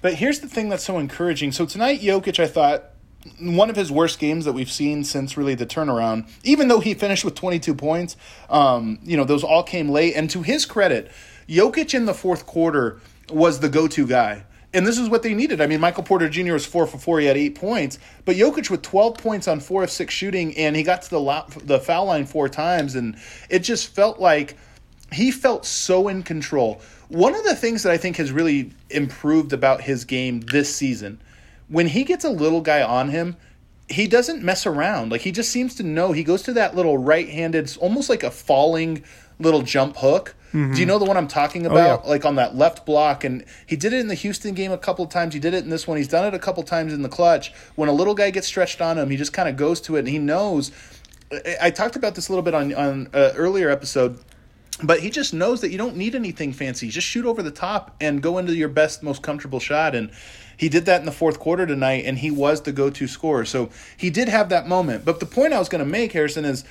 [0.00, 1.52] But here's the thing that's so encouraging.
[1.52, 2.90] So tonight, Jokic, I thought
[3.38, 6.28] one of his worst games that we've seen since really the turnaround.
[6.42, 8.16] Even though he finished with 22 points,
[8.50, 10.14] um, you know those all came late.
[10.16, 11.10] And to his credit
[11.48, 13.00] Jokic in the fourth quarter
[13.30, 14.44] was the go to guy.
[14.74, 15.60] And this is what they needed.
[15.60, 16.54] I mean, Michael Porter Jr.
[16.54, 17.20] was four for four.
[17.20, 17.98] He had eight points.
[18.24, 21.20] But Jokic with 12 points on four of six shooting, and he got to the,
[21.20, 22.94] la- the foul line four times.
[22.94, 23.16] And
[23.50, 24.56] it just felt like
[25.12, 26.80] he felt so in control.
[27.08, 31.20] One of the things that I think has really improved about his game this season,
[31.68, 33.36] when he gets a little guy on him,
[33.88, 35.12] he doesn't mess around.
[35.12, 36.12] Like he just seems to know.
[36.12, 39.04] He goes to that little right handed, almost like a falling
[39.38, 40.74] little jump hook Mm-hmm.
[40.74, 42.00] Do you know the one I'm talking about?
[42.00, 42.10] Oh, yeah.
[42.10, 45.04] Like on that left block, and he did it in the Houston game a couple
[45.04, 45.32] of times.
[45.32, 45.96] He did it in this one.
[45.96, 47.52] He's done it a couple times in the clutch.
[47.74, 50.00] When a little guy gets stretched on him, he just kind of goes to it,
[50.00, 50.70] and he knows.
[51.60, 54.18] I talked about this a little bit on on uh, earlier episode
[54.82, 56.88] but he just knows that you don't need anything fancy.
[56.88, 59.94] Just shoot over the top and go into your best, most comfortable shot.
[59.94, 60.10] And
[60.56, 63.44] he did that in the fourth quarter tonight, and he was the go to scorer.
[63.44, 65.04] So he did have that moment.
[65.04, 66.64] But the point I was going to make, Harrison, is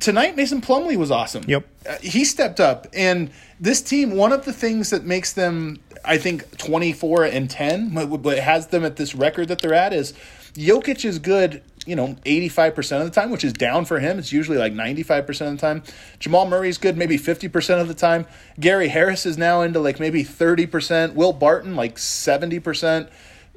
[0.00, 1.44] tonight Mason Plumlee was awesome.
[1.46, 1.66] Yep.
[1.88, 6.18] Uh, he stepped up and this team one of the things that makes them I
[6.18, 10.14] think 24 and 10 what has them at this record that they're at is
[10.54, 14.18] Jokic is good, you know, 85% of the time, which is down for him.
[14.18, 15.82] It's usually like 95% of the time.
[16.18, 18.26] Jamal Murray's good maybe 50% of the time.
[18.60, 21.14] Gary Harris is now into like maybe 30%.
[21.14, 23.08] Will Barton like 70%.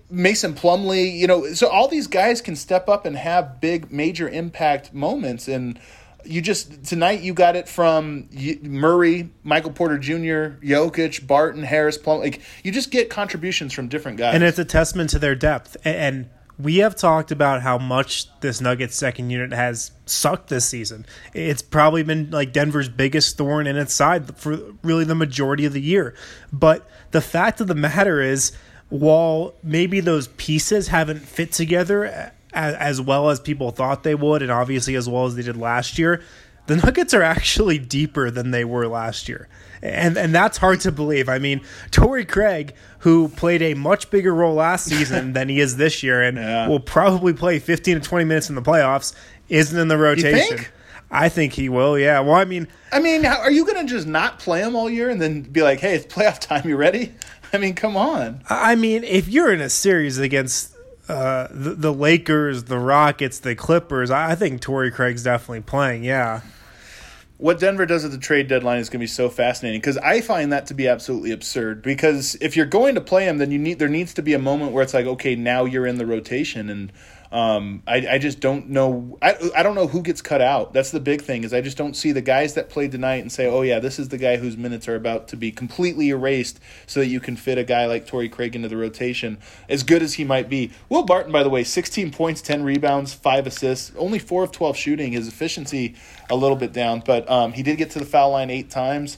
[0.10, 4.30] Mason Plumlee, you know, so all these guys can step up and have big major
[4.30, 5.80] impact moments and
[6.26, 8.28] you just tonight you got it from
[8.62, 12.20] Murray, Michael Porter Jr., Jokic, Barton, Harris, Plum.
[12.20, 15.78] Like you just get contributions from different guys, and it's a testament to their depth.
[15.86, 21.06] And we have talked about how much this Nuggets second unit has sucked this season.
[21.34, 25.74] It's probably been like Denver's biggest thorn in its side for really the majority of
[25.74, 26.16] the year.
[26.54, 28.54] But the fact of the matter is,
[28.90, 34.42] while maybe those pieces haven't fit together as, as well as people thought they would,
[34.42, 36.24] and obviously as well as they did last year,
[36.68, 39.48] the Nuggets are actually deeper than they were last year.
[39.84, 41.30] And and that's hard to believe.
[41.30, 45.78] I mean, Torrey Craig, who played a much bigger role last season than he is
[45.78, 46.68] this year and yeah.
[46.68, 49.14] will probably play 15 to 20 minutes in the playoffs,
[49.50, 50.58] isn't in the rotation.
[50.58, 50.72] Think?
[51.12, 52.00] I think he will.
[52.00, 52.20] Yeah.
[52.22, 55.10] Well, I mean, I mean, are you going to just not play him all year
[55.10, 56.68] and then be like, "Hey, it's playoff time.
[56.68, 57.14] You ready?"
[57.54, 58.42] I mean, come on.
[58.50, 60.75] I mean, if you're in a series against
[61.08, 64.10] uh, the, the Lakers, the Rockets, the Clippers.
[64.10, 66.04] I, I think Torrey Craig's definitely playing.
[66.04, 66.42] Yeah.
[67.38, 70.22] What Denver does at the trade deadline is going to be so fascinating because I
[70.22, 71.82] find that to be absolutely absurd.
[71.82, 74.40] Because if you're going to play him, then you need there needs to be a
[74.40, 76.94] moment where it's like, okay, now you're in the rotation, and
[77.36, 79.18] um, I, I just don't know.
[79.22, 80.72] I, I don't know who gets cut out.
[80.72, 83.30] That's the big thing is I just don't see the guys that played tonight and
[83.30, 86.62] say, oh yeah, this is the guy whose minutes are about to be completely erased,
[86.88, 89.38] so that you can fit a guy like Torrey Craig into the rotation.
[89.68, 93.14] As good as he might be, Will Barton, by the way, 16 points, 10 rebounds,
[93.14, 95.12] five assists, only four of 12 shooting.
[95.12, 95.96] His efficiency
[96.30, 99.18] a little bit down, but um, he did get to the foul line eight times.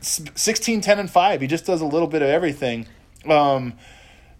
[0.00, 1.40] 16, 10, and five.
[1.40, 2.86] He just does a little bit of everything.
[3.28, 3.72] Um,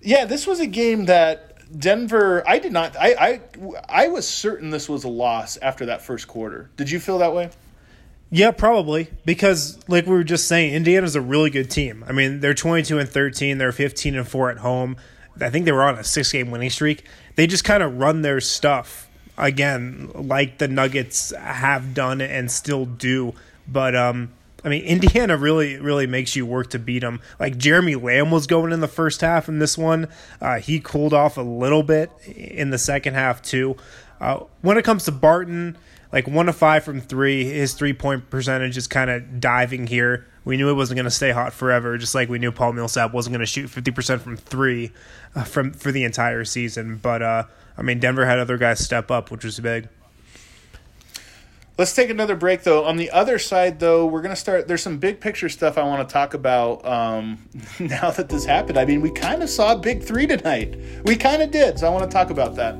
[0.01, 2.97] yeah, this was a game that Denver, I did not.
[2.97, 3.41] I, I
[3.89, 6.71] I was certain this was a loss after that first quarter.
[6.77, 7.51] Did you feel that way?
[8.31, 12.05] Yeah, probably because, like we were just saying, Indiana's a really good team.
[12.07, 13.59] I mean, they're twenty-two and thirteen.
[13.59, 14.97] They're fifteen and four at home.
[15.41, 17.05] I think they were on a six game winning streak.
[17.37, 22.85] They just kind of run their stuff again, like the Nuggets have done and still
[22.85, 23.35] do.
[23.67, 24.33] But um,
[24.65, 27.21] I mean, Indiana really, really makes you work to beat them.
[27.39, 30.09] Like Jeremy Lamb was going in the first half in this one.
[30.41, 33.77] Uh, he cooled off a little bit in the second half too.
[34.21, 35.77] Uh, when it comes to Barton,
[36.13, 40.27] like one of five from three, his three point percentage is kind of diving here.
[40.45, 43.13] We knew it wasn't going to stay hot forever, just like we knew Paul Millsap
[43.13, 44.93] wasn't going to shoot fifty percent from three
[45.35, 46.97] uh, from for the entire season.
[46.97, 47.45] But uh,
[47.77, 49.89] I mean, Denver had other guys step up, which was big.
[51.79, 52.85] Let's take another break, though.
[52.85, 54.67] On the other side, though, we're to start.
[54.67, 57.39] There's some big picture stuff I want to talk about um,
[57.79, 58.77] now that this happened.
[58.77, 60.77] I mean, we kind of saw big three tonight.
[61.05, 62.75] We kind of did, so I want to talk about that.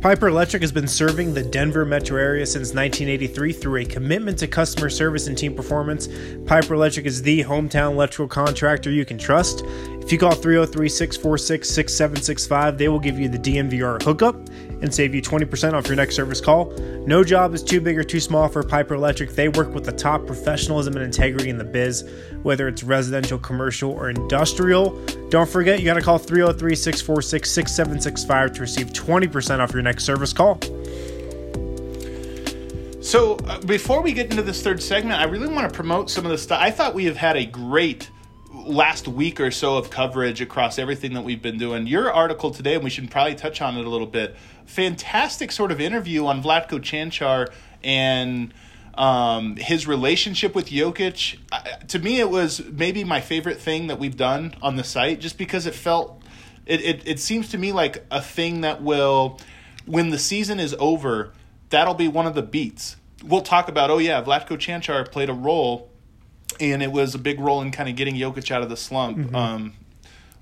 [0.00, 4.48] Piper Electric has been serving the Denver metro area since 1983 through a commitment to
[4.48, 6.08] customer service and team performance.
[6.46, 9.62] Piper Electric is the hometown electrical contractor you can trust.
[10.00, 14.36] If you call 303 646 6765, they will give you the DNVR hookup
[14.82, 16.70] and save you 20% off your next service call.
[17.06, 19.30] No job is too big or too small for Piper Electric.
[19.30, 22.08] They work with the top professionalism and integrity in the biz,
[22.42, 24.90] whether it's residential, commercial, or industrial.
[25.28, 30.04] Don't forget, you got to call 303 646 6765 to receive 20% off your next
[30.04, 30.58] service call.
[33.02, 36.26] So, uh, before we get into this third segment, I really want to promote some
[36.26, 36.60] of the stuff.
[36.60, 38.10] I thought we have had a great
[38.52, 41.86] last week or so of coverage across everything that we've been doing.
[41.86, 44.36] Your article today, and we should probably touch on it a little bit.
[44.70, 47.48] Fantastic sort of interview on Vlatko Cancar
[47.82, 48.54] and
[48.94, 51.38] um, his relationship with Jokic.
[51.50, 55.20] Uh, to me, it was maybe my favorite thing that we've done on the site,
[55.20, 56.22] just because it felt.
[56.66, 59.40] It, it, it seems to me like a thing that will,
[59.86, 61.32] when the season is over,
[61.70, 62.96] that'll be one of the beats.
[63.24, 65.90] We'll talk about, oh yeah, Vlatko Cancar played a role
[66.60, 69.18] and it was a big role in kind of getting Jokic out of the slump.
[69.18, 69.34] Mm-hmm.
[69.34, 69.74] Um,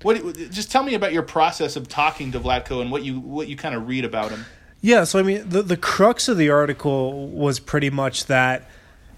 [0.01, 3.47] what just tell me about your process of talking to Vlatko and what you what
[3.47, 4.45] you kind of read about him.
[4.81, 8.69] Yeah, so I mean, the the crux of the article was pretty much that,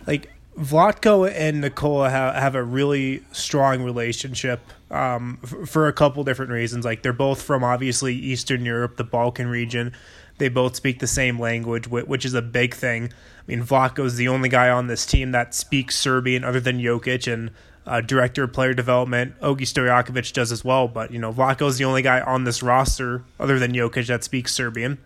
[0.07, 6.23] like Vlatko and Nikola have, have a really strong relationship um, f- for a couple
[6.23, 6.83] different reasons.
[6.83, 9.93] Like they're both from obviously Eastern Europe, the Balkan region.
[10.39, 13.05] They both speak the same language, which is a big thing.
[13.05, 16.79] I mean, Vlatko is the only guy on this team that speaks Serbian other than
[16.79, 17.51] Jokic, and
[17.91, 20.87] uh, director of player development Ogi Stojakovic does as well.
[20.87, 24.23] But you know, Vlatko is the only guy on this roster other than Jokic that
[24.23, 24.97] speaks Serbian.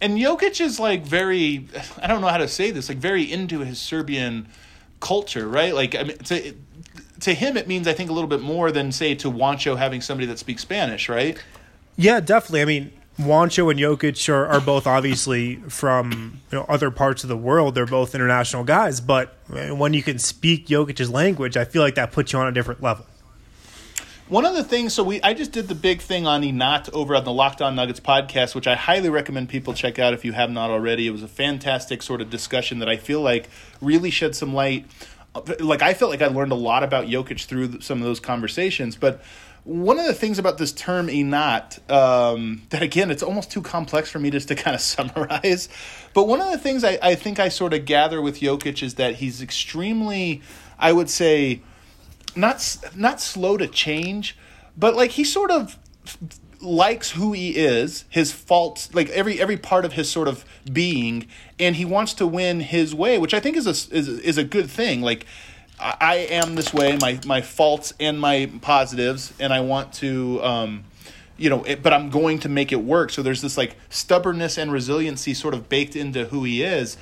[0.00, 1.68] And Jokic is like very,
[2.02, 4.48] I don't know how to say this, like very into his Serbian
[4.98, 5.72] culture, right?
[5.72, 6.54] Like, I mean, to,
[7.20, 10.00] to him, it means I think a little bit more than say to Juancho having
[10.00, 11.38] somebody that speaks Spanish, right?
[11.96, 12.62] Yeah, definitely.
[12.62, 17.28] I mean, Juancho and Jokic are, are both obviously from you know, other parts of
[17.28, 17.74] the world.
[17.74, 21.94] They're both international guys, but eh, when you can speak Jokic's language, I feel like
[21.94, 23.06] that puts you on a different level.
[24.26, 27.14] One of the things, so we I just did the big thing on Inat over
[27.14, 30.32] on the Locked On Nuggets podcast, which I highly recommend people check out if you
[30.32, 31.06] have not already.
[31.06, 33.50] It was a fantastic sort of discussion that I feel like
[33.82, 34.86] really shed some light.
[35.60, 38.96] Like I felt like I learned a lot about Jokic through some of those conversations,
[38.96, 39.22] but
[39.64, 44.10] one of the things about this term inat um, that again it's almost too complex
[44.10, 45.68] for me just to kind of summarize
[46.12, 48.94] but one of the things I, I think i sort of gather with Jokic is
[48.94, 50.42] that he's extremely
[50.78, 51.62] i would say
[52.36, 54.36] not not slow to change
[54.76, 55.78] but like he sort of
[56.60, 61.26] likes who he is his faults like every every part of his sort of being
[61.58, 64.44] and he wants to win his way which i think is a is, is a
[64.44, 65.02] good thing.
[65.02, 65.26] Like
[65.78, 70.84] I am this way, my my faults and my positives, and I want to, um,
[71.36, 73.10] you know, it, but I'm going to make it work.
[73.10, 76.96] So there's this like stubbornness and resiliency sort of baked into who he is,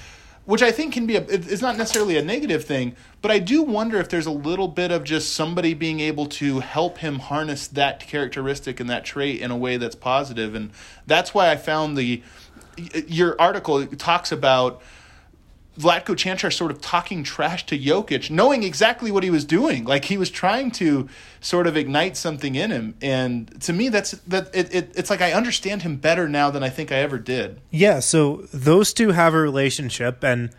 [0.46, 1.22] which I think can be a.
[1.22, 4.90] It's not necessarily a negative thing, but I do wonder if there's a little bit
[4.90, 9.50] of just somebody being able to help him harness that characteristic and that trait in
[9.50, 10.70] a way that's positive, and
[11.06, 12.22] that's why I found the
[13.06, 14.80] your article talks about
[15.82, 19.84] Vlatko Cancar sort of talking trash to Jokic, knowing exactly what he was doing.
[19.84, 21.08] Like he was trying to
[21.40, 22.94] sort of ignite something in him.
[23.02, 26.62] And to me, that's that it, it it's like I understand him better now than
[26.62, 27.60] I think I ever did.
[27.70, 28.00] Yeah.
[28.00, 30.50] So those two have a relationship, and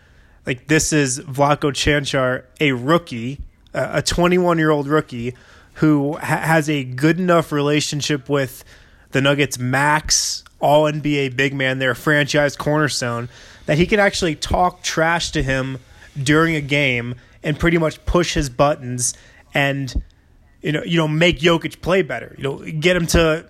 [0.46, 3.40] like this is Vlatko Cancar, a rookie,
[3.72, 5.34] a 21 year old rookie
[5.74, 8.64] who ha- has a good enough relationship with
[9.10, 13.28] the Nuggets max all NBA big man, their franchise cornerstone
[13.66, 15.78] that he can actually talk trash to him
[16.20, 19.14] during a game and pretty much push his buttons
[19.52, 20.02] and
[20.62, 22.34] you know you know make Jokic play better.
[22.36, 23.46] You know, get him to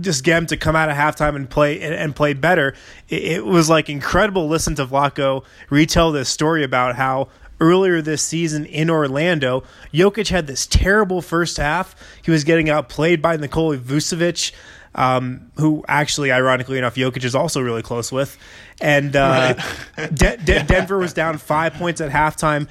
[0.00, 2.74] just get him to come out of halftime and play and, and play better.
[3.08, 4.46] It, it, was like incredible.
[4.46, 7.28] Listen to Vlatko retell this story about how
[7.60, 9.64] earlier this season in Orlando.
[9.92, 11.94] Jokic had this terrible first half.
[12.22, 14.52] He was getting outplayed by Nikola Vucevic,
[14.94, 18.38] um, who actually, ironically enough, Jokic is also really close with.
[18.80, 19.54] And uh,
[19.96, 20.14] right.
[20.14, 22.68] De- De- Denver was down five points at halftime.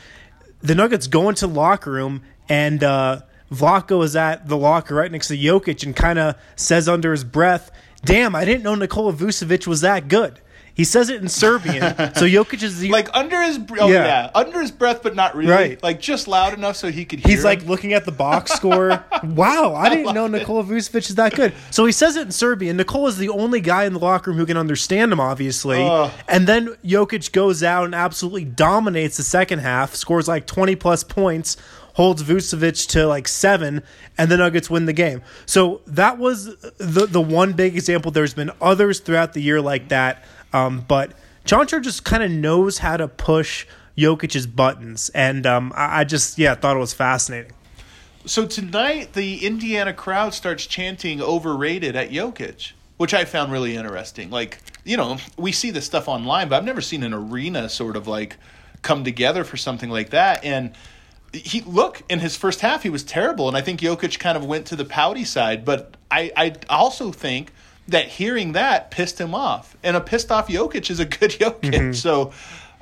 [0.61, 5.11] The Nuggets go into the locker room and uh, Vlatko is at the locker right
[5.11, 7.71] next to Jokic and kind of says under his breath,
[8.03, 10.39] "Damn, I didn't know Nikola Vucevic was that good."
[10.79, 11.81] He says it in Serbian,
[12.15, 14.05] so Jokic is the, like under his oh yeah.
[14.05, 14.31] yeah.
[14.33, 15.83] under his breath, but not really, right.
[15.83, 17.19] like just loud enough so he could.
[17.19, 17.43] Hear He's him.
[17.43, 19.03] like looking at the box score.
[19.21, 21.51] wow, I didn't know Nikola Vucevic is that good.
[21.69, 22.77] So he says it in Serbian.
[22.77, 25.81] Nikola is the only guy in the locker room who can understand him, obviously.
[26.29, 31.03] And then Jokic goes out and absolutely dominates the second half, scores like twenty plus
[31.03, 31.57] points
[31.99, 33.83] holds Vucevic to like seven,
[34.17, 35.21] and the Nuggets win the game.
[35.45, 36.45] So that was
[36.77, 38.11] the the one big example.
[38.11, 40.23] There's been others throughout the year like that,
[40.53, 41.11] um, but
[41.45, 43.65] Joncho just kind of knows how to push
[43.97, 47.51] Jokic's buttons, and um, I, I just yeah thought it was fascinating.
[48.25, 54.29] So tonight, the Indiana crowd starts chanting "overrated" at Jokic, which I found really interesting.
[54.29, 57.95] Like you know, we see this stuff online, but I've never seen an arena sort
[57.95, 58.37] of like
[58.81, 60.73] come together for something like that, and
[61.33, 64.45] he look in his first half he was terrible, and I think Jokic kind of
[64.45, 65.65] went to the pouty side.
[65.65, 67.51] But I I also think
[67.89, 71.61] that hearing that pissed him off, and a pissed off Jokic is a good Jokic.
[71.61, 71.93] Mm-hmm.
[71.93, 72.31] So.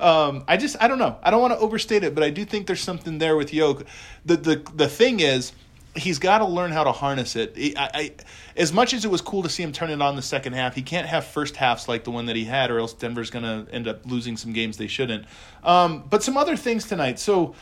[0.00, 1.16] Um, I just I don't know.
[1.24, 3.84] I don't want to overstate it, but I do think there's something there with Yoke.
[4.24, 5.52] The the the thing is,
[5.96, 7.54] he's got to learn how to harness it.
[7.76, 8.12] I, I,
[8.56, 10.74] as much as it was cool to see him turn it on the second half,
[10.74, 13.44] he can't have first halves like the one that he had, or else Denver's going
[13.44, 15.24] to end up losing some games they shouldn't.
[15.62, 17.18] Um, but some other things tonight.
[17.18, 17.54] So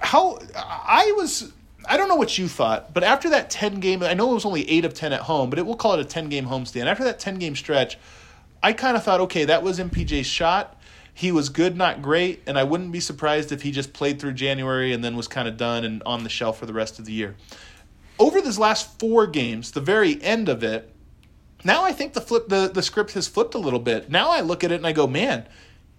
[0.00, 1.52] how I was
[1.88, 4.44] I don't know what you thought, but after that 10 game, I know it was
[4.44, 6.86] only 8 of 10 at home, but it, we'll call it a 10 game homestand.
[6.86, 7.98] After that 10 game stretch,
[8.62, 10.80] I kind of thought, okay, that was MPJ's shot.
[11.14, 14.34] He was good, not great, and I wouldn't be surprised if he just played through
[14.34, 17.04] January and then was kind of done and on the shelf for the rest of
[17.06, 17.36] the year.
[18.18, 20.92] Over these last four games, the very end of it,
[21.64, 24.10] now I think the flip the, the script has flipped a little bit.
[24.10, 25.46] Now I look at it and I go, man,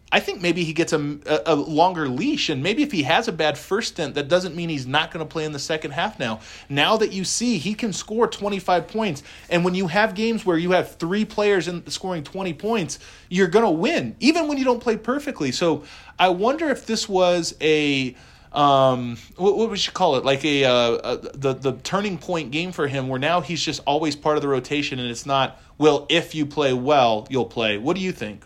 [0.09, 3.33] I think maybe he gets a, a, longer leash, and maybe if he has a
[3.33, 6.17] bad first stint, that doesn't mean he's not going to play in the second half
[6.17, 6.39] now.
[6.69, 10.57] Now that you see he can score 25 points, and when you have games where
[10.57, 14.63] you have three players in scoring 20 points, you're going to win, even when you
[14.63, 15.51] don't play perfectly.
[15.51, 15.83] So
[16.17, 18.15] I wonder if this was a
[18.53, 20.23] um, what, what would you call it?
[20.23, 23.81] Like a, uh, a, the the turning point game for him, where now he's just
[23.85, 27.77] always part of the rotation, and it's not well if you play well, you'll play.
[27.77, 28.45] What do you think?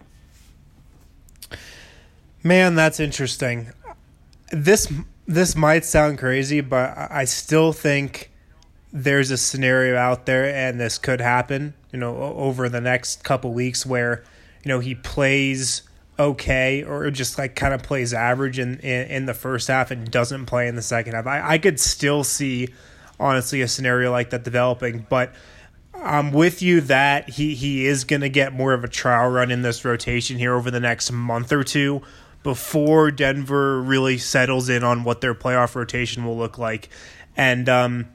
[2.43, 3.71] Man, that's interesting.
[4.51, 4.91] This
[5.27, 8.31] this might sound crazy, but I still think
[8.91, 11.73] there's a scenario out there, and this could happen.
[11.91, 14.23] You know, over the next couple weeks, where
[14.63, 15.83] you know he plays
[16.19, 20.09] okay or just like kind of plays average in, in, in the first half and
[20.11, 21.25] doesn't play in the second half.
[21.25, 22.69] I, I could still see
[23.19, 25.33] honestly a scenario like that developing, but
[25.93, 29.51] I'm with you that he he is going to get more of a trial run
[29.51, 32.01] in this rotation here over the next month or two
[32.43, 36.89] before Denver really settles in on what their playoff rotation will look like.
[37.37, 38.07] And um,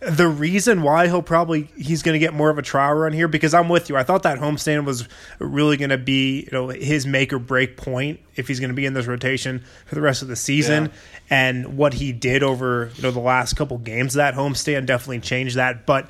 [0.00, 3.28] the reason why he'll probably he's going to get more of a trial run here
[3.28, 3.96] because I'm with you.
[3.96, 5.08] I thought that homestand was
[5.38, 8.74] really going to be you know his make or break point if he's going to
[8.74, 10.86] be in this rotation for the rest of the season.
[10.86, 10.92] Yeah.
[11.30, 15.56] And what he did over you know the last couple games that homestand definitely changed
[15.56, 15.86] that.
[15.86, 16.08] But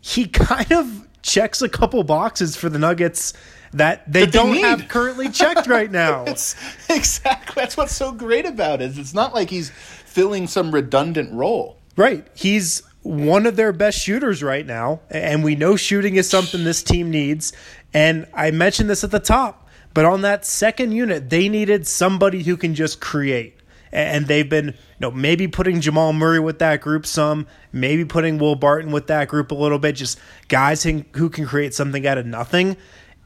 [0.00, 3.32] he kind of checks a couple boxes for the Nuggets
[3.74, 6.24] that they that don't they have currently checked right now.
[6.24, 7.54] exactly.
[7.56, 8.96] That's what's so great about it.
[8.98, 11.78] It's not like he's filling some redundant role.
[11.96, 12.26] Right.
[12.34, 16.82] He's one of their best shooters right now, and we know shooting is something this
[16.82, 17.52] team needs.
[17.92, 22.42] And I mentioned this at the top, but on that second unit, they needed somebody
[22.42, 23.60] who can just create.
[23.92, 28.38] And they've been, you know, maybe putting Jamal Murray with that group some, maybe putting
[28.38, 30.18] Will Barton with that group a little bit, just
[30.48, 32.76] guys who can create something out of nothing.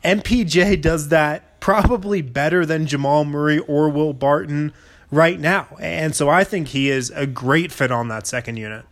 [0.05, 4.73] MPJ does that probably better than Jamal Murray or Will Barton
[5.11, 5.77] right now.
[5.81, 8.85] And so I think he is a great fit on that second unit.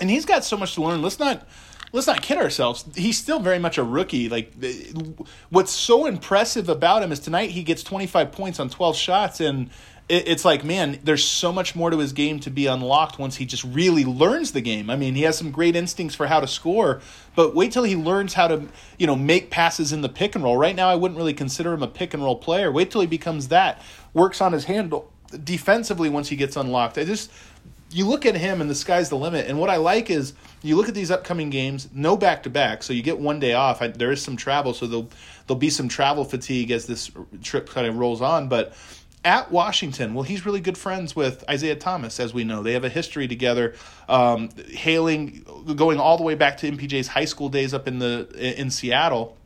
[0.00, 1.02] And he's got so much to learn.
[1.02, 1.46] Let's not
[1.92, 2.84] let's not kid ourselves.
[2.94, 4.28] He's still very much a rookie.
[4.28, 4.52] Like
[5.50, 9.70] what's so impressive about him is tonight he gets 25 points on 12 shots and
[10.10, 13.46] it's like man there's so much more to his game to be unlocked once he
[13.46, 14.90] just really learns the game.
[14.90, 17.00] I mean he has some great instincts for how to score
[17.36, 20.42] but wait till he learns how to you know make passes in the pick and
[20.42, 20.56] roll.
[20.56, 22.72] Right now i wouldn't really consider him a pick and roll player.
[22.72, 23.80] Wait till he becomes that.
[24.12, 25.12] Works on his handle
[25.44, 26.98] defensively once he gets unlocked.
[26.98, 27.30] I just
[27.92, 29.46] you look at him and the sky's the limit.
[29.46, 30.32] And what i like is
[30.62, 33.52] you look at these upcoming games no back to back so you get one day
[33.52, 33.82] off.
[33.82, 35.10] I, there is some travel so there'll
[35.46, 37.10] there'll be some travel fatigue as this
[37.42, 38.48] trip kind of rolls on.
[38.48, 38.74] But
[39.24, 40.14] at Washington.
[40.14, 42.62] Well, he's really good friends with Isaiah Thomas, as we know.
[42.62, 43.74] They have a history together,
[44.08, 45.44] um, hailing,
[45.76, 49.36] going all the way back to MPJ's high school days up in the in Seattle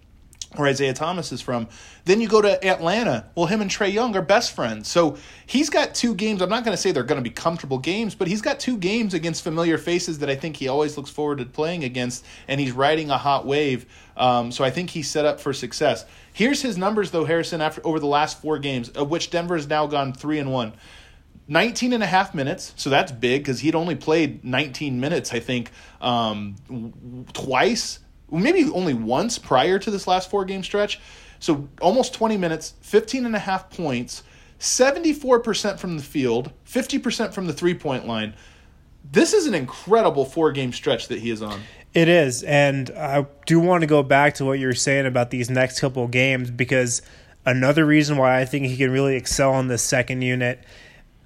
[0.59, 1.69] where Isaiah Thomas is from.
[2.05, 3.27] Then you go to Atlanta.
[3.35, 4.89] Well, him and Trae Young are best friends.
[4.89, 6.43] So he's got two games.
[6.43, 8.77] I'm not going to say they're going to be comfortable games, but he's got two
[8.77, 12.61] games against familiar faces that I think he always looks forward to playing against, and
[12.61, 13.87] he's riding a hot wave.
[14.17, 16.05] Um, so I think he's set up for success.
[16.33, 19.69] Here's his numbers, though, Harrison, after over the last four games, of which Denver has
[19.69, 20.73] now gone 3 and 1.
[21.47, 25.41] 19 and a half minutes, so that's big because he'd only played 19 minutes, I
[25.41, 26.57] think, um,
[27.35, 27.99] twice
[28.31, 31.01] maybe only once prior to this last four game stretch.
[31.41, 34.23] So almost 20 minutes, 15 and a half points,
[34.61, 38.35] 74% from the field, 50% from the three point line.
[39.11, 41.61] This is an incredible four game stretch that he is on.
[41.93, 42.43] It is.
[42.43, 45.81] And I do want to go back to what you were saying about these next
[45.81, 47.03] couple games because
[47.47, 50.65] another reason why I think he can really excel on this second unit.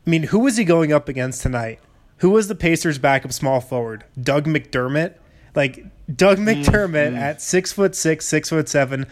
[0.06, 1.80] I mean, who was he going up against tonight?
[2.18, 4.04] Who was the Pacers' backup small forward?
[4.20, 5.14] Doug McDermott?
[5.54, 5.84] Like
[6.14, 7.16] Doug McDermott mm-hmm.
[7.16, 9.06] at six foot six, six foot seven,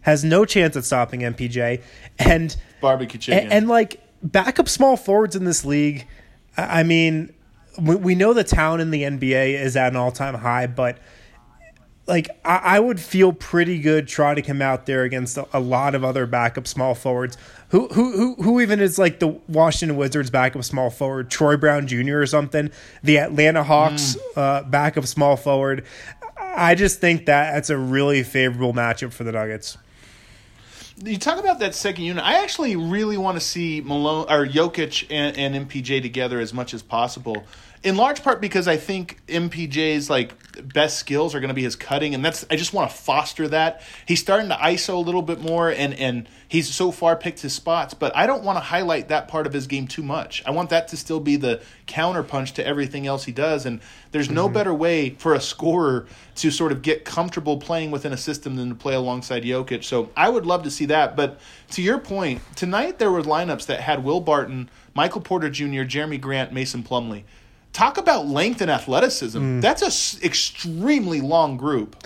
[0.00, 1.82] has no chance at stopping MPJ.
[2.18, 3.44] And barbecue chicken.
[3.44, 6.06] And, and like backup small forwards in this league,
[6.56, 7.32] I mean,
[7.78, 10.98] we, we know the talent in the NBA is at an all time high, but
[12.08, 15.60] like I, I, would feel pretty good trying to come out there against a, a,
[15.60, 17.36] lot of other backup small forwards.
[17.68, 21.86] Who who who who even is like the Washington Wizards backup small forward, Troy Brown
[21.86, 22.18] Jr.
[22.18, 22.70] or something,
[23.02, 24.38] the Atlanta Hawks mm.
[24.38, 25.84] uh, backup small forward.
[26.58, 29.78] I just think that that's a really favorable matchup for the Nuggets.
[31.02, 32.24] You talk about that second unit.
[32.24, 36.74] I actually really want to see Malone or Jokic and, and MPJ together as much
[36.74, 37.44] as possible
[37.82, 40.34] in large part because I think MPJ's like
[40.72, 43.46] best skills are going to be his cutting, and that's I just want to foster
[43.48, 43.82] that.
[44.06, 47.52] He's starting to ISO a little bit more, and and he's so far picked his
[47.52, 50.42] spots, but I don't want to highlight that part of his game too much.
[50.44, 54.26] I want that to still be the counterpunch to everything else he does, and there's
[54.26, 54.34] mm-hmm.
[54.34, 56.06] no better way for a scorer
[56.36, 59.84] to sort of get comfortable playing within a system than to play alongside Jokic.
[59.84, 61.16] So I would love to see that.
[61.16, 61.38] But
[61.72, 66.20] to your point, tonight there were lineups that had Will Barton, Michael Porter Jr., Jerami
[66.20, 67.24] Grant, Mason Plumlee
[67.72, 69.38] talk about length and athleticism.
[69.38, 69.60] Mm.
[69.62, 71.96] That's a s- extremely long group.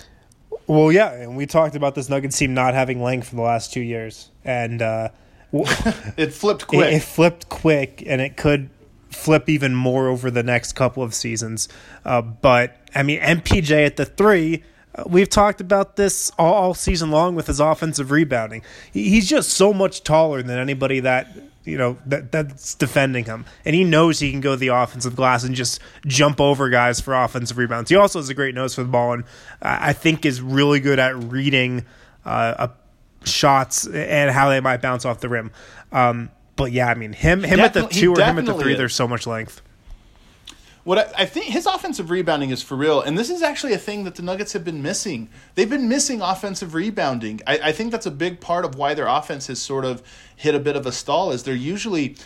[0.67, 3.73] Well, yeah, and we talked about this Nuggets team not having length for the last
[3.73, 5.09] two years, and uh,
[5.51, 6.93] it flipped quick.
[6.93, 8.69] It, it, flipped quick, and it could
[9.09, 11.67] flip even more over the next couple of seasons.
[12.05, 14.63] Uh, but I mean, MPJ at the three.
[14.95, 18.61] Uh, we've talked about this all, all season long with his offensive rebounding.
[18.91, 21.35] He's just so much taller than anybody that
[21.65, 25.15] you know that that's defending him, and he knows he can go to the offensive
[25.15, 27.89] glass and just jump over guys for offensive rebounds.
[27.89, 29.23] He also has a great nose for the ball, and
[29.61, 31.85] I think is really good at reading
[32.25, 32.67] uh,
[33.25, 35.51] shots and how they might bounce off the rim.
[35.91, 38.73] Um, but yeah, I mean him him at the two or him at the three,
[38.73, 38.77] is.
[38.77, 39.61] there's so much length.
[40.83, 43.77] What I, I, think his offensive rebounding is for real, and this is actually a
[43.77, 45.29] thing that the Nuggets have been missing.
[45.55, 47.39] They've been missing offensive rebounding.
[47.47, 50.03] I, I think that's a big part of why their offense has sort of
[50.35, 51.31] hit a bit of a stall.
[51.31, 52.17] Is they're usually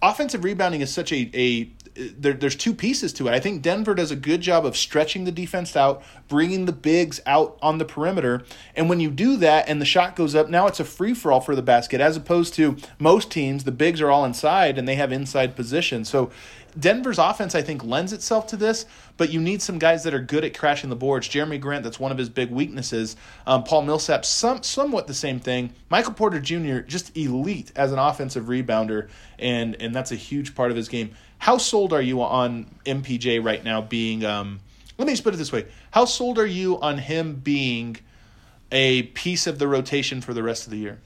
[0.00, 3.34] offensive rebounding is such a a there, there's two pieces to it.
[3.34, 7.20] I think Denver does a good job of stretching the defense out, bringing the bigs
[7.26, 8.42] out on the perimeter.
[8.74, 11.30] And when you do that and the shot goes up, now it's a free for
[11.30, 14.88] all for the basket, as opposed to most teams, the bigs are all inside and
[14.88, 16.04] they have inside position.
[16.04, 16.30] So
[16.78, 18.86] Denver's offense, I think, lends itself to this,
[19.16, 21.28] but you need some guys that are good at crashing the boards.
[21.28, 23.16] Jerami Grant, that's one of his big weaknesses.
[23.46, 25.72] Um, Paul Millsap, some somewhat the same thing.
[25.88, 30.70] Michael Porter Jr., just elite as an offensive rebounder, and and that's a huge part
[30.70, 31.14] of his game.
[31.38, 34.24] How sold are you on MPJ right now being?
[34.24, 34.60] Um,
[34.98, 37.96] let me just put it this way: How sold are you on him being
[38.72, 41.00] a piece of the rotation for the rest of the year?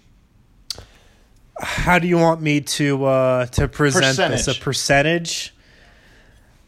[1.61, 4.47] How do you want me to uh, to present percentage.
[4.47, 4.57] this?
[4.57, 5.55] A percentage?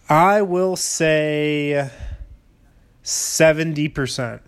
[0.08, 1.88] I will say
[3.02, 4.42] seventy percent.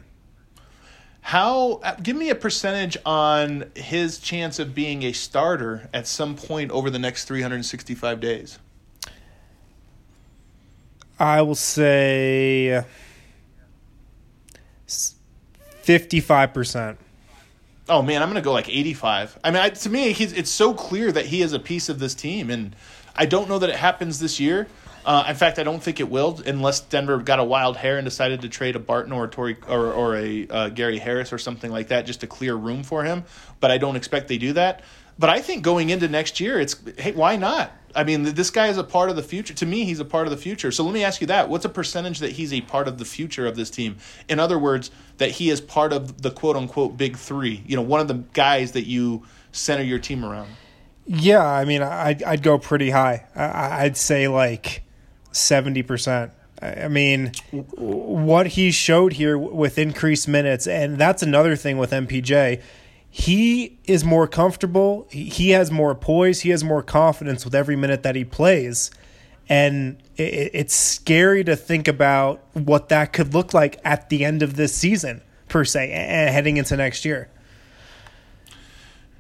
[1.21, 1.75] How?
[1.85, 6.73] Uh, give me a percentage on his chance of being a starter at some point
[6.73, 8.59] over the next three hundred and sixty-five days.
[11.19, 12.85] I will say
[14.87, 16.99] fifty-five percent.
[17.89, 19.39] Oh man, I'm gonna go like eighty-five.
[19.45, 22.15] I mean, I, to me, it's so clear that he is a piece of this
[22.15, 22.75] team, and
[23.15, 24.67] I don't know that it happens this year.
[25.05, 28.05] Uh, in fact, I don't think it will unless Denver got a wild hair and
[28.05, 31.39] decided to trade a Barton or a Torrey or, or a uh, Gary Harris or
[31.39, 33.25] something like that just to clear room for him.
[33.59, 34.83] But I don't expect they do that.
[35.19, 37.73] But I think going into next year, it's hey, why not?
[37.95, 39.53] I mean, this guy is a part of the future.
[39.53, 40.71] To me, he's a part of the future.
[40.71, 43.05] So let me ask you that: What's a percentage that he's a part of the
[43.05, 43.99] future of this team?
[44.29, 47.63] In other words, that he is part of the quote unquote big three.
[47.67, 50.49] You know, one of the guys that you center your team around.
[51.07, 53.27] Yeah, I mean, I'd, I'd go pretty high.
[53.35, 54.83] I'd say like
[55.33, 56.31] 70%.
[56.61, 62.63] I mean, what he showed here with increased minutes, and that's another thing with MPJ.
[63.15, 65.07] He is more comfortable.
[65.11, 66.41] He has more poise.
[66.41, 68.91] He has more confidence with every minute that he plays.
[69.51, 74.57] And it's scary to think about what that could look like at the end of
[74.57, 77.29] this season, per se, and heading into next year.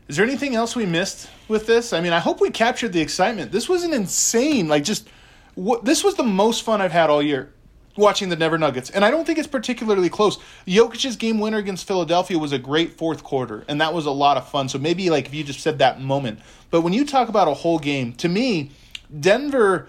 [0.08, 1.92] Is there anything else we missed with this?
[1.92, 3.52] I mean, I hope we captured the excitement.
[3.52, 5.06] This was an insane, like, just
[5.54, 7.52] what this was the most fun I've had all year
[7.96, 10.38] watching the Denver Nuggets, and I don't think it's particularly close.
[10.66, 14.36] Jokic's game winner against Philadelphia was a great fourth quarter, and that was a lot
[14.36, 14.68] of fun.
[14.68, 16.40] So maybe like if you just said that moment,
[16.70, 18.70] but when you talk about a whole game, to me,
[19.18, 19.88] Denver.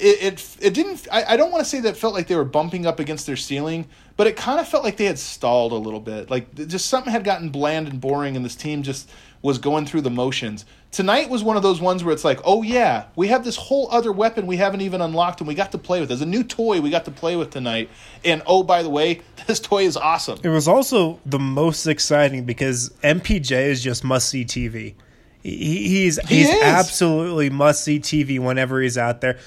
[0.00, 2.44] It, it, it didn't I, I don't want to say that felt like they were
[2.44, 5.74] bumping up against their ceiling but it kind of felt like they had stalled a
[5.74, 9.10] little bit like just something had gotten bland and boring and this team just
[9.42, 10.64] was going through the motions.
[10.90, 13.88] Tonight was one of those ones where it's like, oh yeah, we have this whole
[13.90, 16.08] other weapon we haven't even unlocked and we got to play with.
[16.08, 17.90] There's a new toy we got to play with tonight.
[18.24, 20.38] And oh, by the way, this toy is awesome.
[20.42, 24.94] It was also the most exciting because MPJ is just must see TV.
[25.42, 26.62] He's he he's is.
[26.62, 29.38] absolutely must see TV whenever he's out there.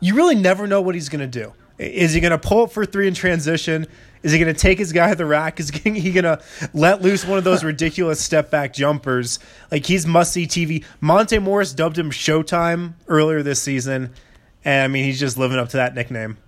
[0.00, 1.52] You really never know what he's going to do.
[1.78, 3.86] Is he going to pull up for three in transition?
[4.26, 5.60] Is he going to take his guy at the rack?
[5.60, 6.42] Is he going to
[6.74, 9.38] let loose one of those ridiculous step back jumpers?
[9.70, 10.84] Like he's must see TV.
[11.00, 14.12] Monte Morris dubbed him Showtime earlier this season,
[14.64, 16.38] and I mean he's just living up to that nickname.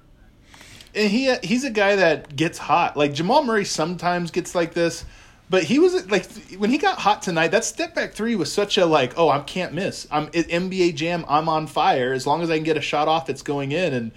[0.92, 2.96] And he uh, he's a guy that gets hot.
[2.96, 5.04] Like Jamal Murray sometimes gets like this,
[5.48, 6.26] but he was like
[6.58, 7.52] when he got hot tonight.
[7.52, 10.08] That step back three was such a like oh I can't miss.
[10.10, 11.24] I'm NBA Jam.
[11.28, 12.12] I'm on fire.
[12.12, 13.94] As long as I can get a shot off, it's going in.
[13.94, 14.10] And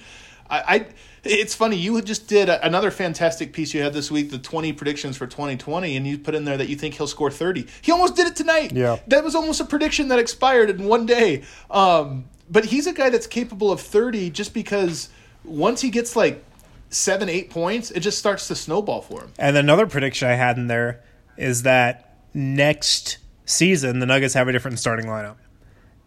[0.49, 0.85] I, I
[1.23, 1.77] it's funny.
[1.77, 5.95] You just did another fantastic piece you had this week, the 20 predictions for 2020,
[5.95, 7.67] and you put in there that you think he'll score 30.
[7.81, 8.71] He almost did it tonight.
[8.71, 8.97] Yeah.
[9.07, 11.43] That was almost a prediction that expired in one day.
[11.69, 15.09] Um, but he's a guy that's capable of 30 just because
[15.43, 16.43] once he gets like
[16.89, 19.31] seven, eight points, it just starts to snowball for him.
[19.37, 21.01] And another prediction I had in there
[21.37, 25.35] is that next season, the Nuggets have a different starting lineup.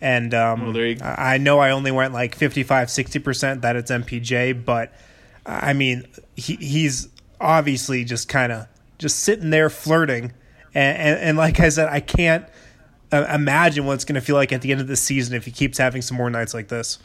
[0.00, 4.92] And um, well, I know I only went like 55, 60% that it's MPJ, but
[5.46, 7.08] I mean, he, he's
[7.40, 8.66] obviously just kind of
[8.98, 10.32] just sitting there flirting.
[10.74, 12.46] And, and, and, like I said, I can't
[13.12, 15.44] uh, imagine what it's going to feel like at the end of the season if
[15.44, 16.98] he keeps having some more nights like this.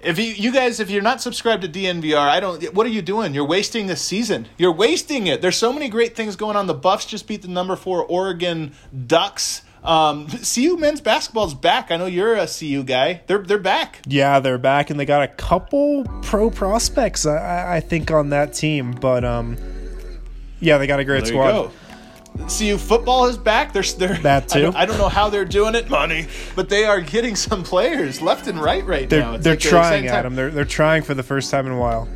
[0.00, 2.62] If you, you guys, if you're not subscribed to DNVR, I don't.
[2.74, 3.32] What are you doing?
[3.32, 4.46] You're wasting this season.
[4.58, 5.40] You're wasting it.
[5.40, 6.66] There's so many great things going on.
[6.66, 8.74] The Buffs just beat the number four Oregon
[9.06, 9.62] Ducks.
[9.84, 11.90] Um, CU men's basketball is back.
[11.90, 13.20] I know you're a CU guy.
[13.26, 14.00] They're they're back.
[14.06, 17.26] Yeah, they're back, and they got a couple pro prospects.
[17.26, 19.58] I, I think on that team, but um,
[20.60, 22.48] yeah, they got a great well, squad.
[22.48, 23.72] CU football is back.
[23.74, 24.58] They're, they're that too.
[24.58, 26.26] I don't, I don't, know how they're doing it, money,
[26.56, 29.34] but they are getting some players left and right right they're, now.
[29.34, 30.34] It's they're like trying at them.
[30.34, 32.08] They're they're trying for the first time in a while.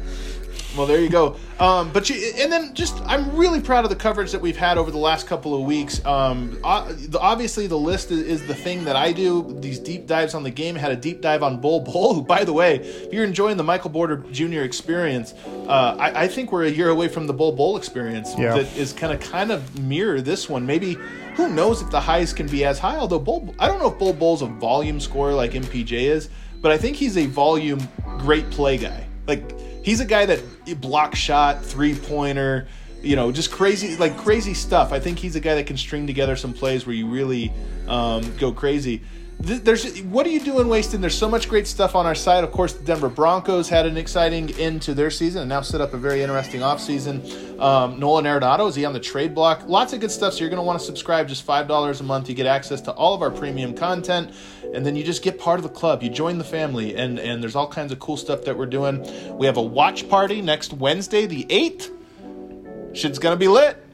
[0.76, 1.36] Well, there you go.
[1.58, 4.78] Um, but you, and then just I'm really proud of the coverage that we've had
[4.78, 6.04] over the last couple of weeks.
[6.04, 9.56] Um, obviously, the list is, is, the thing that I do.
[9.60, 10.76] These deep dives on the game.
[10.76, 12.14] I had a deep dive on Bol Bol.
[12.14, 14.60] Who, by the way, if you're enjoying the Michael Porter Jr.
[14.60, 15.34] experience,
[15.66, 18.34] uh, I, I, think we're a year away from the Bol Bol experience.
[18.38, 18.54] Yeah.
[18.54, 20.66] That is kind of kind of mirror this one.
[20.66, 20.96] Maybe
[21.34, 22.96] who knows if the highs can be as high?
[22.96, 26.28] Although Bol, I don't know if Bol Bol's a volume scorer like MPJ is,
[26.60, 27.80] but I think he's a volume
[28.18, 29.06] great play guy.
[29.26, 29.42] Like
[29.88, 30.42] he's a guy that
[30.82, 32.68] block shot, three pointer,
[33.00, 34.92] you know, just crazy, like crazy stuff.
[34.92, 37.50] I think he's a guy that can string together some plays where you really
[37.86, 39.02] um, go crazy
[39.40, 42.50] there's what are you doing wasting there's so much great stuff on our site of
[42.50, 45.94] course the denver broncos had an exciting end to their season and now set up
[45.94, 47.60] a very interesting offseason.
[47.60, 49.62] Um, nolan arenado is he on the trade block?
[49.66, 52.28] Lots of good stuff so you're going to want to subscribe just $5 a month
[52.28, 54.34] you get access to all of our premium content
[54.74, 57.40] and then you just get part of the club you join the family and and
[57.40, 59.06] there's all kinds of cool stuff that we're doing.
[59.38, 63.87] We have a watch party next wednesday the 8th shit's going to be lit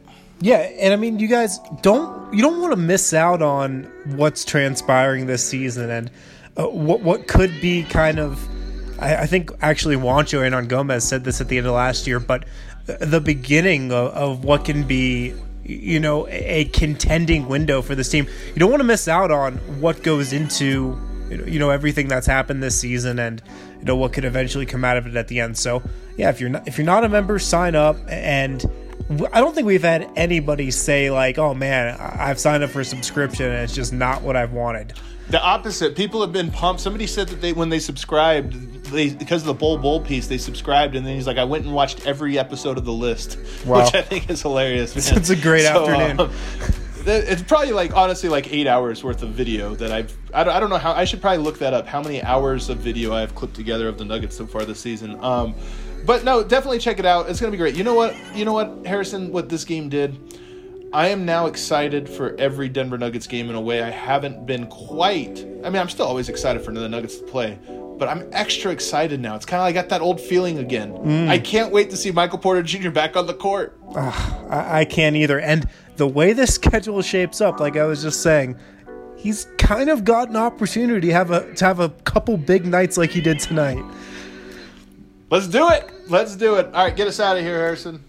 [0.44, 3.84] yeah, and I mean, you guys don't you don't want to miss out on
[4.14, 6.10] what's transpiring this season and
[6.58, 8.46] uh, what what could be kind of.
[9.00, 12.44] I, I think actually Juancho Hernangomez said this at the end of last year, but
[12.84, 15.32] the beginning of, of what can be
[15.62, 18.28] you know a contending window for this team.
[18.48, 22.62] You don't want to miss out on what goes into you know everything that's happened
[22.62, 23.40] this season and
[23.78, 25.56] you know what could eventually come out of it at the end.
[25.56, 25.82] So
[26.18, 28.62] yeah, if you're not if you're not a member, sign up and
[29.10, 32.84] I don't think we've had anybody say like, "Oh man, I've signed up for a
[32.84, 34.94] subscription and it's just not what I've wanted."
[35.28, 35.96] The opposite.
[35.96, 36.80] People have been pumped.
[36.80, 40.38] Somebody said that they when they subscribed, they because of the Bol Bol piece, they
[40.38, 43.84] subscribed, and then he's like, "I went and watched every episode of the list," wow.
[43.84, 44.94] which I think is hilarious.
[45.10, 45.18] Man.
[45.18, 46.30] It's a great so, afternoon.
[47.06, 50.16] Um, it's probably like honestly like eight hours worth of video that I've.
[50.32, 50.92] I don't, I don't know how.
[50.92, 51.86] I should probably look that up.
[51.86, 55.22] How many hours of video I've clipped together of the Nuggets so far this season.
[55.22, 55.54] Um,
[56.06, 57.28] but no, definitely check it out.
[57.28, 57.74] It's gonna be great.
[57.74, 58.14] You know what?
[58.34, 59.32] You know what, Harrison?
[59.32, 60.18] What this game did.
[60.92, 64.68] I am now excited for every Denver Nuggets game in a way I haven't been
[64.68, 65.40] quite.
[65.64, 67.58] I mean, I'm still always excited for the Nuggets to play,
[67.98, 69.34] but I'm extra excited now.
[69.34, 70.92] It's kind of like I got that old feeling again.
[70.92, 71.28] Mm.
[71.28, 72.90] I can't wait to see Michael Porter Jr.
[72.90, 73.76] back on the court.
[73.92, 75.40] Uh, I, I can't either.
[75.40, 78.56] And the way the schedule shapes up, like I was just saying,
[79.16, 82.96] he's kind of got an opportunity to have a to have a couple big nights
[82.96, 83.82] like he did tonight.
[85.34, 85.90] Let's do it.
[86.06, 86.66] Let's do it.
[86.66, 88.04] All right, get us out of here, Harrison.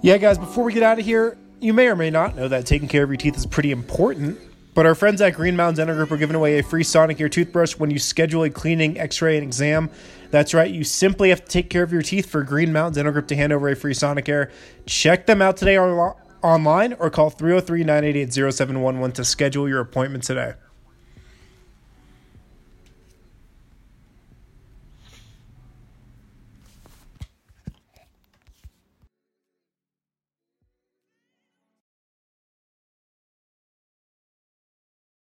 [0.00, 2.66] Yeah, guys, before we get out of here, you may or may not know that
[2.66, 4.40] taking care of your teeth is pretty important.
[4.74, 7.30] But our friends at Green Mountain Dental Group are giving away a free Sonic Sonicare
[7.30, 9.88] toothbrush when you schedule a cleaning, x ray, and exam.
[10.32, 13.12] That's right, you simply have to take care of your teeth for Green Mountain Dental
[13.12, 14.50] Group to hand over a free Sonic Sonicare.
[14.86, 20.54] Check them out today online or call 303 988 0711 to schedule your appointment today.